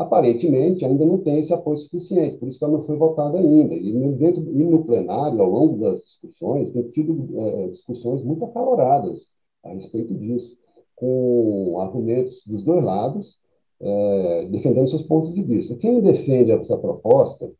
aparentemente 0.00 0.84
ainda 0.84 1.04
não 1.04 1.18
tem 1.18 1.38
esse 1.40 1.52
apoio 1.52 1.76
suficiente, 1.76 2.38
por 2.38 2.48
isso 2.48 2.58
que 2.58 2.64
ela 2.64 2.78
não 2.78 2.84
foi 2.84 2.96
votada 2.96 3.38
ainda. 3.38 3.74
E, 3.74 4.12
dentro, 4.12 4.42
e 4.42 4.64
no 4.64 4.84
plenário, 4.84 5.40
ao 5.42 5.50
longo 5.50 5.78
das 5.78 6.00
discussões, 6.02 6.72
tem 6.72 6.82
tido 6.90 7.28
é, 7.38 7.68
discussões 7.68 8.24
muito 8.24 8.44
acaloradas 8.44 9.28
a 9.62 9.68
respeito 9.68 10.14
disso, 10.14 10.56
com 10.96 11.78
argumentos 11.80 12.42
dos 12.46 12.64
dois 12.64 12.82
lados, 12.82 13.38
é, 13.78 14.48
defendendo 14.50 14.88
seus 14.88 15.02
pontos 15.02 15.34
de 15.34 15.42
vista. 15.42 15.76
Quem 15.76 16.00
defende 16.00 16.50
essa 16.50 16.78
proposta, 16.78 17.50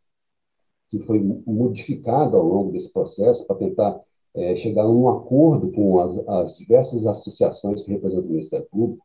que 0.88 0.98
foi 1.00 1.20
modificada 1.46 2.36
ao 2.38 2.44
longo 2.44 2.72
desse 2.72 2.90
processo 2.90 3.46
para 3.46 3.56
tentar 3.56 4.00
é, 4.34 4.56
chegar 4.56 4.84
a 4.84 4.90
um 4.90 5.08
acordo 5.10 5.70
com 5.72 6.00
as, 6.00 6.28
as 6.28 6.56
diversas 6.56 7.06
associações 7.06 7.82
que 7.82 7.92
representam 7.92 8.26
o 8.26 8.32
Ministério 8.32 8.66
Público, 8.70 9.04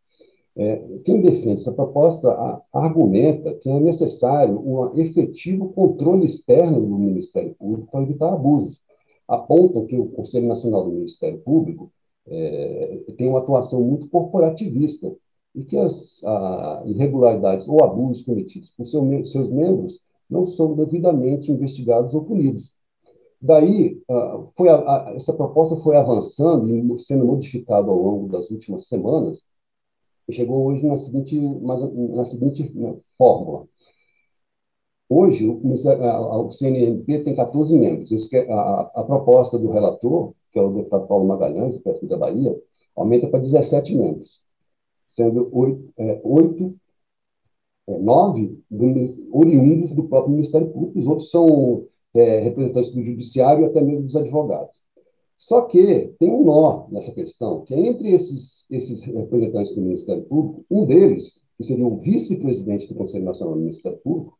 é, 0.57 0.77
quem 1.03 1.21
defende 1.21 1.61
essa 1.61 1.71
proposta 1.71 2.29
a, 2.31 2.61
argumenta 2.73 3.53
que 3.55 3.69
é 3.69 3.79
necessário 3.79 4.57
um 4.57 4.97
efetivo 4.97 5.69
controle 5.73 6.25
externo 6.25 6.79
do 6.79 6.97
Ministério 6.97 7.53
Público 7.55 7.91
para 7.91 8.03
evitar 8.03 8.33
abusos. 8.33 8.81
Apontam 9.27 9.85
que 9.85 9.97
o 9.97 10.07
Conselho 10.07 10.47
Nacional 10.47 10.85
do 10.85 10.91
Ministério 10.91 11.39
Público 11.39 11.91
é, 12.27 12.99
tem 13.17 13.27
uma 13.27 13.39
atuação 13.39 13.81
muito 13.81 14.07
corporativista 14.07 15.13
e 15.53 15.63
que 15.65 15.77
as 15.77 16.23
a, 16.23 16.83
irregularidades 16.85 17.67
ou 17.67 17.83
abusos 17.83 18.23
cometidos 18.23 18.71
por 18.77 18.87
seu, 18.87 19.03
seus 19.25 19.49
membros 19.49 19.99
não 20.29 20.47
são 20.47 20.73
devidamente 20.73 21.51
investigados 21.51 22.13
ou 22.13 22.23
punidos. 22.23 22.73
Daí, 23.41 24.01
foi 24.57 24.69
a, 24.69 25.13
essa 25.15 25.33
proposta 25.33 25.75
foi 25.77 25.95
avançando 25.97 26.67
e 26.67 26.99
sendo 26.99 27.25
modificada 27.25 27.89
ao 27.89 28.01
longo 28.01 28.27
das 28.29 28.49
últimas 28.49 28.87
semanas, 28.87 29.43
chegou 30.33 30.65
hoje 30.65 30.85
na 30.85 30.97
seguinte, 30.99 31.39
na 31.39 32.25
seguinte 32.25 32.71
né, 32.75 32.97
fórmula. 33.17 33.67
Hoje, 35.07 35.47
o, 35.47 36.51
CNMP 36.51 37.23
tem 37.23 37.35
14 37.35 37.77
membros. 37.77 38.11
Isso 38.11 38.27
que 38.27 38.37
é 38.37 38.51
a, 38.51 38.91
a, 38.95 39.03
proposta 39.03 39.57
do 39.57 39.71
relator, 39.71 40.33
que 40.51 40.57
é 40.57 40.61
o 40.61 40.73
deputado 40.73 41.07
Paulo 41.07 41.27
Magalhães, 41.27 41.75
do 41.75 41.81
PSD 41.81 42.07
da 42.07 42.17
Bahia, 42.17 42.59
aumenta 42.95 43.27
para 43.27 43.39
17 43.39 43.95
membros, 43.95 44.41
sendo 45.09 45.49
oito, 45.53 45.93
é, 45.97 46.21
é, 47.87 47.97
nove 47.99 48.59
do, 48.69 49.37
oriundos 49.37 49.91
do 49.91 50.07
próprio 50.07 50.33
Ministério 50.33 50.71
Público, 50.71 50.99
os 50.99 51.07
outros 51.07 51.29
são 51.29 51.85
é, 52.13 52.39
representantes 52.39 52.91
do 52.93 53.03
Judiciário 53.03 53.63
e 53.63 53.67
até 53.67 53.81
mesmo 53.81 54.05
dos 54.05 54.15
advogados. 54.15 54.84
Só 55.37 55.61
que 55.63 56.13
tem 56.17 56.31
um 56.31 56.43
nó 56.43 56.87
nessa 56.89 57.11
questão, 57.11 57.63
que 57.65 57.73
é 57.73 57.79
entre 57.79 58.13
esses, 58.13 58.65
esses 58.69 59.03
representantes 59.03 59.75
do 59.75 59.81
Ministério 59.81 60.23
Público, 60.23 60.65
um 60.69 60.85
deles, 60.85 61.41
que 61.57 61.63
seria 61.63 61.85
o 61.85 61.97
vice-presidente 61.97 62.87
do 62.87 62.95
Conselho 62.95 63.25
Nacional 63.25 63.55
do 63.55 63.61
Ministério 63.61 63.99
Público, 63.99 64.37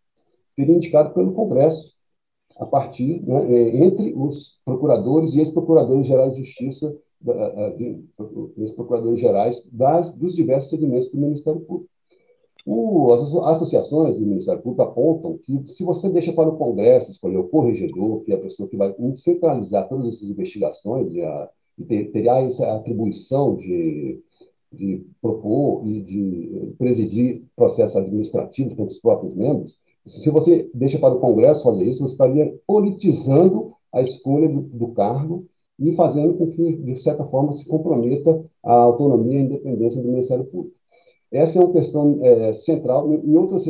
seria 0.56 0.75
indicado 0.75 1.14
pelo 1.14 1.34
Congresso, 1.34 1.94
a 2.58 2.66
partir, 2.66 3.22
né, 3.24 3.54
é, 3.54 3.86
entre 3.86 4.14
os 4.16 4.58
procuradores 4.64 5.34
e 5.34 5.40
ex-procuradores 5.40 6.08
gerais 6.08 6.34
de 6.34 6.44
justiça, 6.44 6.98
ex-procuradores 8.58 9.20
gerais 9.20 9.68
das, 9.72 10.12
dos 10.14 10.36
diversos 10.36 10.70
segmentos 10.70 11.12
do 11.12 11.18
Ministério 11.18 11.62
Público. 11.62 11.90
O, 12.66 13.14
as 13.14 13.58
associações 13.58 14.18
do 14.18 14.26
Ministério 14.26 14.62
Público 14.62 14.82
apontam 14.82 15.38
que, 15.38 15.68
se 15.68 15.84
você 15.84 16.10
deixa 16.10 16.34
para 16.34 16.50
o 16.50 16.58
Congresso 16.58 17.12
escolher 17.12 17.38
o 17.38 17.48
corregedor, 17.48 18.22
que 18.24 18.32
é 18.32 18.36
a 18.36 18.42
pessoa 18.42 18.68
que 18.68 18.76
vai 18.76 18.94
centralizar 19.16 19.88
todas 19.88 20.08
essas 20.08 20.30
investigações 20.30 21.14
e, 21.14 21.22
a, 21.22 21.50
e 21.78 21.84
ter, 21.84 22.12
terá 22.12 22.42
essa 22.42 22.76
atribuição 22.76 23.56
de, 23.56 24.20
de 24.74 25.06
propor 25.22 25.86
e 25.86 26.02
de 26.02 26.74
presidir 26.80 27.44
processos 27.56 27.96
administrativos 27.98 28.74
com 28.74 28.86
os 28.86 29.00
próprios 29.00 29.36
membros, 29.36 29.78
se 30.08 30.30
você 30.30 30.70
deixa 30.74 31.00
para 31.00 31.16
o 31.16 31.20
Congresso 31.20 31.64
fazer 31.64 31.84
isso, 31.84 32.04
você 32.04 32.12
estaria 32.12 32.56
politizando 32.68 33.74
a 33.92 34.02
escolha 34.02 34.48
do, 34.48 34.62
do 34.62 34.88
cargo 34.90 35.46
e 35.80 35.96
fazendo 35.96 36.36
com 36.36 36.52
que, 36.52 36.74
de 36.74 37.02
certa 37.02 37.26
forma, 37.26 37.58
se 37.58 37.66
comprometa 37.66 38.46
a 38.64 38.74
autonomia 38.74 39.40
e 39.40 39.42
a 39.42 39.46
independência 39.46 40.02
do 40.02 40.08
Ministério 40.08 40.46
Público. 40.46 40.76
Essa 41.36 41.60
é 41.60 41.63
uma 41.63 41.74
questão 41.74 42.20
é, 42.24 42.54
central. 42.54 43.10
Outras, 43.10 43.65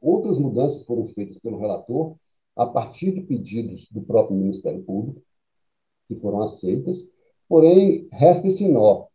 outras 0.00 0.38
mudanças 0.38 0.84
foram 0.84 1.08
feitas 1.08 1.38
pelo 1.38 1.58
relator 1.58 2.14
a 2.56 2.66
partir 2.66 3.12
de 3.12 3.22
pedidos 3.22 3.88
do 3.90 4.02
próprio 4.02 4.36
Ministério 4.36 4.82
Público, 4.82 5.20
que 6.06 6.14
foram 6.16 6.42
aceitas, 6.42 7.08
porém, 7.48 8.08
resta 8.12 8.46
esse 8.48 8.68
nó, 8.68 9.06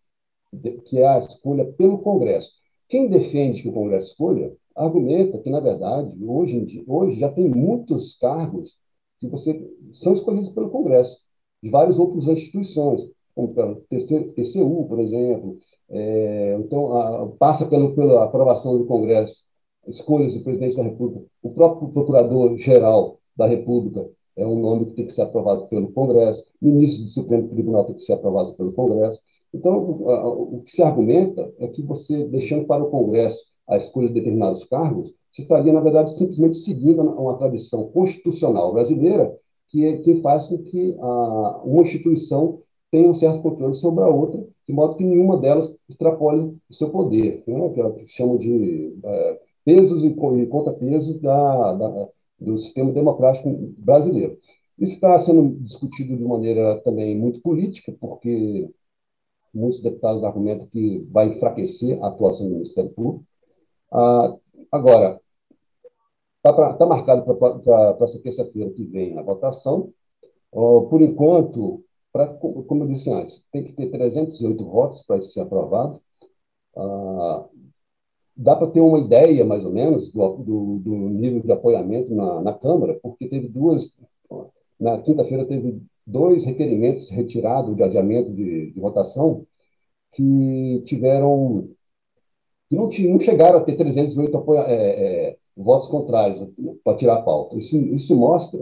que 0.85 0.99
é 0.99 1.07
a 1.07 1.19
escolha 1.19 1.65
pelo 1.73 1.99
Congresso. 1.99 2.51
Quem 2.89 3.09
defende 3.09 3.61
que 3.61 3.69
o 3.69 3.73
Congresso 3.73 4.11
escolha 4.11 4.53
argumenta 4.75 5.39
que, 5.39 5.49
na 5.49 5.59
verdade, 5.59 6.13
hoje, 6.23 6.83
hoje 6.87 7.19
já 7.19 7.31
tem 7.31 7.47
muitos 7.47 8.17
cargos 8.17 8.77
que 9.19 9.27
você, 9.27 9.73
são 9.93 10.13
escolhidos 10.13 10.51
pelo 10.51 10.69
Congresso, 10.69 11.17
de 11.63 11.69
várias 11.69 11.97
outras 11.97 12.27
instituições, 12.27 13.01
como 13.33 13.53
pelo 13.53 13.81
TCU, 13.89 14.85
por 14.87 14.99
exemplo. 14.99 15.57
É, 15.95 16.57
então, 16.59 16.97
a, 16.97 17.27
passa 17.39 17.65
pelo, 17.65 17.95
pela 17.95 18.25
aprovação 18.25 18.77
do 18.77 18.85
Congresso, 18.85 19.35
escolhas 19.87 20.33
do 20.33 20.43
presidente 20.43 20.75
da 20.75 20.83
República. 20.83 21.25
O 21.41 21.51
próprio 21.51 21.89
procurador-geral 21.89 23.19
da 23.35 23.45
República 23.45 24.05
é 24.35 24.45
um 24.45 24.59
nome 24.59 24.87
que 24.87 24.93
tem 24.93 25.07
que 25.07 25.13
ser 25.13 25.21
aprovado 25.21 25.67
pelo 25.67 25.91
Congresso, 25.93 26.43
ministro 26.61 27.05
do 27.05 27.11
Supremo 27.11 27.47
Tribunal 27.47 27.85
tem 27.85 27.95
que 27.95 28.01
ser 28.01 28.13
aprovado 28.13 28.53
pelo 28.55 28.73
Congresso. 28.73 29.19
Então, 29.53 29.77
o, 29.77 30.57
o 30.57 30.61
que 30.63 30.73
se 30.73 30.83
argumenta 30.83 31.53
é 31.59 31.67
que 31.67 31.81
você, 31.81 32.25
deixando 32.25 32.65
para 32.65 32.83
o 32.83 32.89
Congresso 32.89 33.41
a 33.67 33.77
escolha 33.77 34.09
de 34.09 34.15
determinados 34.15 34.65
cargos, 34.65 35.13
se 35.31 35.43
estaria, 35.43 35.71
na 35.71 35.79
verdade, 35.79 36.13
simplesmente 36.13 36.57
seguindo 36.57 37.01
uma 37.01 37.37
tradição 37.37 37.87
constitucional 37.89 38.73
brasileira 38.73 39.33
que, 39.69 39.85
é, 39.85 39.97
que 39.97 40.21
faz 40.21 40.47
com 40.47 40.57
que 40.57 40.95
a, 40.99 41.61
uma 41.63 41.83
instituição 41.83 42.59
tenha 42.91 43.09
um 43.09 43.13
certo 43.13 43.41
controle 43.41 43.75
sobre 43.75 44.03
a 44.03 44.07
outra, 44.07 44.45
de 44.67 44.73
modo 44.73 44.95
que 44.95 45.03
nenhuma 45.03 45.39
delas 45.39 45.75
extrapole 45.87 46.57
o 46.69 46.73
seu 46.73 46.89
poder, 46.89 47.43
né? 47.47 47.69
que, 47.69 47.81
é 47.81 47.91
que 47.91 48.07
chamam 48.09 48.37
de 48.37 48.97
é, 49.03 49.39
pesos 49.63 50.03
e, 50.03 50.07
e 50.07 50.47
contrapesos 50.47 51.21
da, 51.21 51.73
da, 51.73 52.09
do 52.39 52.57
sistema 52.57 52.91
democrático 52.91 53.49
brasileiro. 53.77 54.37
Isso 54.79 54.93
está 54.93 55.17
sendo 55.19 55.55
discutido 55.61 56.17
de 56.17 56.23
maneira 56.23 56.81
também 56.81 57.17
muito 57.17 57.41
política, 57.41 57.95
porque 57.99 58.69
muitos 59.53 59.81
deputados 59.81 60.23
argumentam 60.23 60.67
que 60.67 61.07
vai 61.11 61.29
enfraquecer 61.29 62.03
a 62.03 62.07
atuação 62.07 62.47
do 62.47 62.55
Ministério 62.55 62.91
Público, 62.91 63.25
ah, 63.91 64.35
agora, 64.71 65.21
está 66.37 66.73
tá 66.73 66.85
marcado 66.85 67.23
para 67.23 68.05
essa 68.05 68.19
terça-feira 68.19 68.71
que 68.71 68.83
vem 68.85 69.17
a 69.17 69.21
votação. 69.21 69.93
por 70.51 71.01
enquanto, 71.01 71.84
pra, 72.15 72.27
como 72.27 72.83
eu 72.83 72.87
disse 72.87 73.09
antes, 73.11 73.43
tem 73.51 73.65
que 73.65 73.73
ter 73.73 73.91
308 73.91 74.63
votos 74.65 75.01
para 75.05 75.21
ser 75.21 75.41
aprovado. 75.41 76.01
Ah, 76.77 77.45
dá 78.37 78.55
para 78.55 78.67
ter 78.71 78.79
uma 78.79 78.99
ideia, 78.99 79.43
mais 79.45 79.65
ou 79.65 79.71
menos, 79.73 80.11
do, 80.13 80.37
do, 80.37 80.79
do 80.79 80.95
nível 81.09 81.41
de 81.41 81.51
apoiamento 81.51 82.15
na, 82.15 82.41
na, 82.41 82.53
Câmara, 82.53 82.97
porque 83.03 83.27
teve 83.27 83.49
duas. 83.49 83.93
Na 84.79 84.99
quinta-feira 85.01 85.45
teve 85.45 85.81
dois 86.07 86.45
requerimentos 86.45 87.09
retirados 87.09 87.75
de 87.75 87.83
adiamento 87.83 88.31
de, 88.33 88.71
de 88.71 88.79
votação 88.79 89.45
que 90.13 90.83
tiveram 90.85 91.69
que 92.69 92.75
não, 92.75 92.89
não 92.89 93.19
chegaram 93.19 93.59
a 93.59 93.63
ter 93.63 93.77
308 93.77 94.37
apoia, 94.37 94.61
é, 94.67 95.31
é, 95.31 95.37
votos 95.55 95.87
contrários 95.89 96.49
para 96.83 96.97
tirar 96.97 97.15
a 97.15 97.21
pauta. 97.23 97.57
Isso, 97.57 97.75
isso 97.77 98.15
mostra 98.15 98.59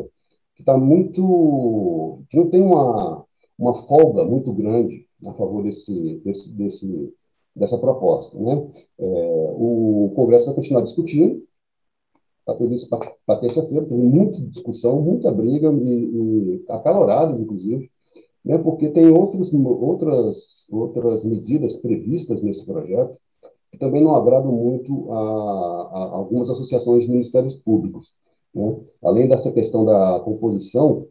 que 0.56 0.62
está 0.62 0.78
muito. 0.78 2.24
que 2.30 2.38
não 2.38 2.50
tem 2.50 2.62
uma, 2.62 3.26
uma 3.64 3.88
folga 3.88 4.26
muito 4.26 4.52
grande 4.52 5.08
a 5.26 5.34
favor 5.34 5.64
desse, 5.64 6.22
desse, 6.24 6.50
desse, 6.50 7.14
dessa 7.56 7.78
proposta. 7.78 8.38
Né? 8.38 8.68
É, 9.00 9.54
o 9.56 10.12
Congresso 10.16 10.48
vai 10.48 10.56
continuar 10.56 10.82
discutindo, 10.82 11.42
está 12.40 12.54
previsto 12.54 12.90
para 13.26 13.40
terça-feira, 13.40 13.86
tem 13.86 13.98
muita 13.98 14.42
discussão, 14.42 15.02
muita 15.02 15.32
briga, 15.32 15.72
e, 15.72 16.60
e 16.60 16.66
acalorada, 16.70 17.40
inclusive, 17.40 17.90
né? 18.44 18.58
porque 18.58 18.90
tem 18.90 19.10
outros, 19.10 19.54
outras, 19.54 20.68
outras 20.70 21.24
medidas 21.24 21.76
previstas 21.78 22.42
nesse 22.42 22.66
projeto 22.66 23.18
que 23.72 23.78
também 23.80 24.04
não 24.04 24.16
agradam 24.16 24.52
muito 24.52 25.12
a, 25.12 25.18
a 25.18 26.00
algumas 26.18 26.50
associações 26.50 27.06
de 27.06 27.12
ministérios 27.12 27.56
públicos. 27.56 28.14
Né? 28.54 28.78
Além 29.02 29.28
dessa 29.28 29.52
questão 29.52 29.84
da 29.86 30.20
composição 30.20 31.08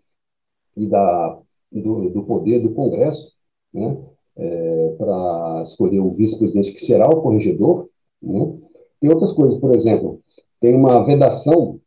e 0.77 0.87
da, 0.87 1.41
do, 1.73 2.11
do 2.11 2.23
poder 2.25 2.61
do 2.61 2.75
Congresso, 2.75 3.33
né? 3.73 3.99
É, 4.35 4.95
para 4.97 5.63
escolher 5.65 6.01
o 6.01 6.13
vice-presidente 6.13 6.73
que 6.73 6.85
será 6.85 7.07
o 7.07 7.21
corregedor, 7.21 7.91
né? 8.23 8.59
tem 8.99 9.11
outras 9.11 9.31
coisas, 9.33 9.59
por 9.61 9.75
exemplo, 9.75 10.23
tem 10.59 10.75
uma 10.75 11.05
vedação, 11.05 11.79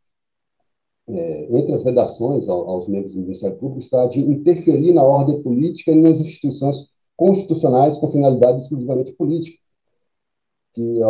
é, 1.08 1.58
entre 1.58 1.72
as 1.72 1.82
vedações 1.82 2.48
ao, 2.48 2.70
aos 2.70 2.86
membros 2.86 3.14
do 3.14 3.20
Ministério 3.20 3.56
Público, 3.56 3.80
está 3.80 4.06
de 4.06 4.20
interferir 4.20 4.92
na 4.92 5.02
ordem 5.02 5.42
política 5.42 5.90
e 5.90 6.00
nas 6.00 6.20
instituições 6.20 6.86
constitucionais 7.16 7.98
com 7.98 8.12
finalidade 8.12 8.60
exclusivamente 8.60 9.12
política 9.14 9.58
que 10.76 11.00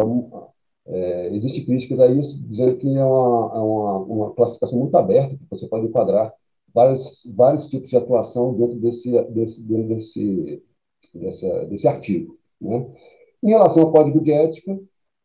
é, 0.87 1.35
existe 1.35 1.67
críticas 1.67 1.99
a 1.99 2.07
isso, 2.07 2.41
dizendo 2.47 2.77
que 2.77 2.87
é 2.87 3.05
uma, 3.05 3.51
é 3.53 3.59
uma, 3.59 3.99
uma, 3.99 4.35
classificação 4.35 4.79
muito 4.79 4.97
aberta, 4.97 5.37
que 5.37 5.45
você 5.51 5.67
pode 5.67 5.87
enquadrar 5.87 6.33
vários, 6.77 7.23
vários 7.35 7.71
tipos 7.71 7.89
de 7.89 7.97
atuação 7.97 8.53
dentro 8.55 8.77
desse, 8.77 9.11
desse, 9.31 9.61
dentro 9.62 9.89
desse, 9.97 10.62
desse, 11.15 11.67
desse 11.67 11.89
artigo. 11.89 12.39
Né? 12.61 12.87
Em 13.43 13.49
relação 13.49 13.83
ao 13.85 13.93
código 13.93 14.21
de 14.23 14.31
ética, 14.31 14.79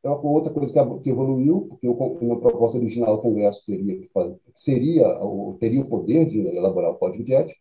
é 0.03 0.09
uma 0.09 0.31
outra 0.31 0.51
coisa 0.51 0.71
que, 1.03 1.09
evoluiu, 1.09 1.67
porque 1.69 1.87
uma 1.87 2.39
proposta 2.39 2.77
original 2.77 3.17
do 3.17 3.21
Congresso 3.21 3.65
teria, 3.65 3.99
seria, 4.55 5.19
teria 5.59 5.81
o 5.81 5.89
poder 5.89 6.25
de 6.29 6.39
elaborar 6.39 6.91
o 6.91 6.95
código 6.95 7.23
de 7.23 7.33
ética, 7.33 7.59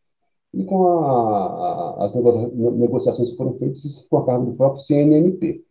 e 0.54 0.64
com 0.64 0.86
a, 0.86 1.96
a, 2.00 2.06
as 2.06 2.14
negociações 2.14 3.30
que 3.30 3.36
foram 3.36 3.58
feitas, 3.58 4.00
ficou 4.02 4.20
a 4.20 4.26
cargo 4.26 4.46
do 4.46 4.56
próprio 4.56 4.82
CNMP. 4.82 5.64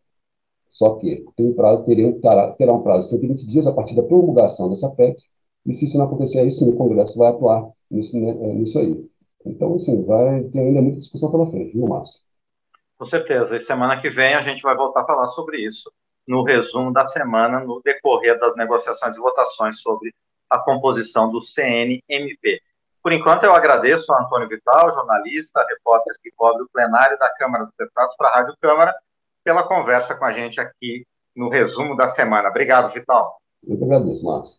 Só 0.70 0.96
que 0.96 1.26
tem 1.36 1.54
prazo, 1.54 1.86
terá, 1.86 2.52
terá 2.52 2.74
um 2.74 2.84
prazo 2.84 3.04
de 3.04 3.10
120 3.10 3.48
dias 3.48 3.68
a 3.68 3.74
partir 3.74 3.96
da 3.96 4.04
promulgação 4.04 4.70
dessa 4.70 4.90
PEC, 4.90 5.22
e 5.66 5.74
se 5.74 5.86
isso 5.86 5.98
não 5.98 6.06
acontecer 6.06 6.40
aí, 6.40 6.52
sim, 6.52 6.70
o 6.70 6.76
Congresso 6.76 7.18
vai 7.18 7.30
atuar 7.30 7.70
nisso, 7.90 8.18
né, 8.20 8.30
é, 8.32 8.54
nisso 8.54 8.80
aí. 8.80 9.10
Então, 9.46 9.76
assim, 9.76 10.04
vai 10.06 10.44
ter 10.44 10.60
ainda 10.60 10.82
muita 10.82 11.00
discussão 11.00 11.32
pela 11.32 11.50
frente, 11.50 11.74
viu, 11.74 11.88
Márcio? 11.88 12.20
Com 12.98 13.06
certeza. 13.06 13.56
E 13.56 13.60
semana 13.60 14.02
que 14.02 14.10
vem 14.10 14.34
a 14.34 14.42
gente 14.42 14.62
vai 14.62 14.76
voltar 14.76 15.02
a 15.02 15.06
falar 15.06 15.28
sobre 15.28 15.66
isso, 15.66 15.92
no 16.28 16.44
resumo 16.44 16.92
da 16.92 17.06
semana, 17.06 17.60
no 17.62 17.82
decorrer 17.84 18.38
das 18.40 18.56
negociações 18.56 19.16
e 19.16 19.20
votações 19.20 19.82
sobre 19.82 20.14
a 20.50 20.60
composição 20.60 21.32
do 21.32 21.42
CNMP. 21.42 22.62
Por 23.02 23.14
enquanto, 23.14 23.46
eu 23.46 23.56
agradeço 23.56 24.12
ao 24.12 24.22
Antônio 24.22 24.50
Vital, 24.50 24.92
jornalista, 24.92 25.66
repórter 25.68 26.16
que 26.22 26.32
cobre 26.32 26.64
o 26.64 26.70
plenário 26.70 27.18
da 27.18 27.30
Câmara 27.30 27.66
dos 27.66 27.74
Deputados 27.78 28.16
para 28.18 28.28
a 28.28 28.34
Rádio 28.36 28.56
Câmara, 28.60 28.94
pela 29.44 29.64
conversa 29.64 30.16
com 30.16 30.26
a 30.26 30.34
gente 30.34 30.60
aqui 30.60 31.06
no 31.36 31.50
resumo 31.50 31.96
da 31.96 32.10
semana. 32.10 32.50
Obrigado, 32.50 32.92
Vital. 32.92 33.40
Eu 33.66 33.78
que 33.78 33.84
agradeço, 33.86 34.26
Márcio. 34.26 34.59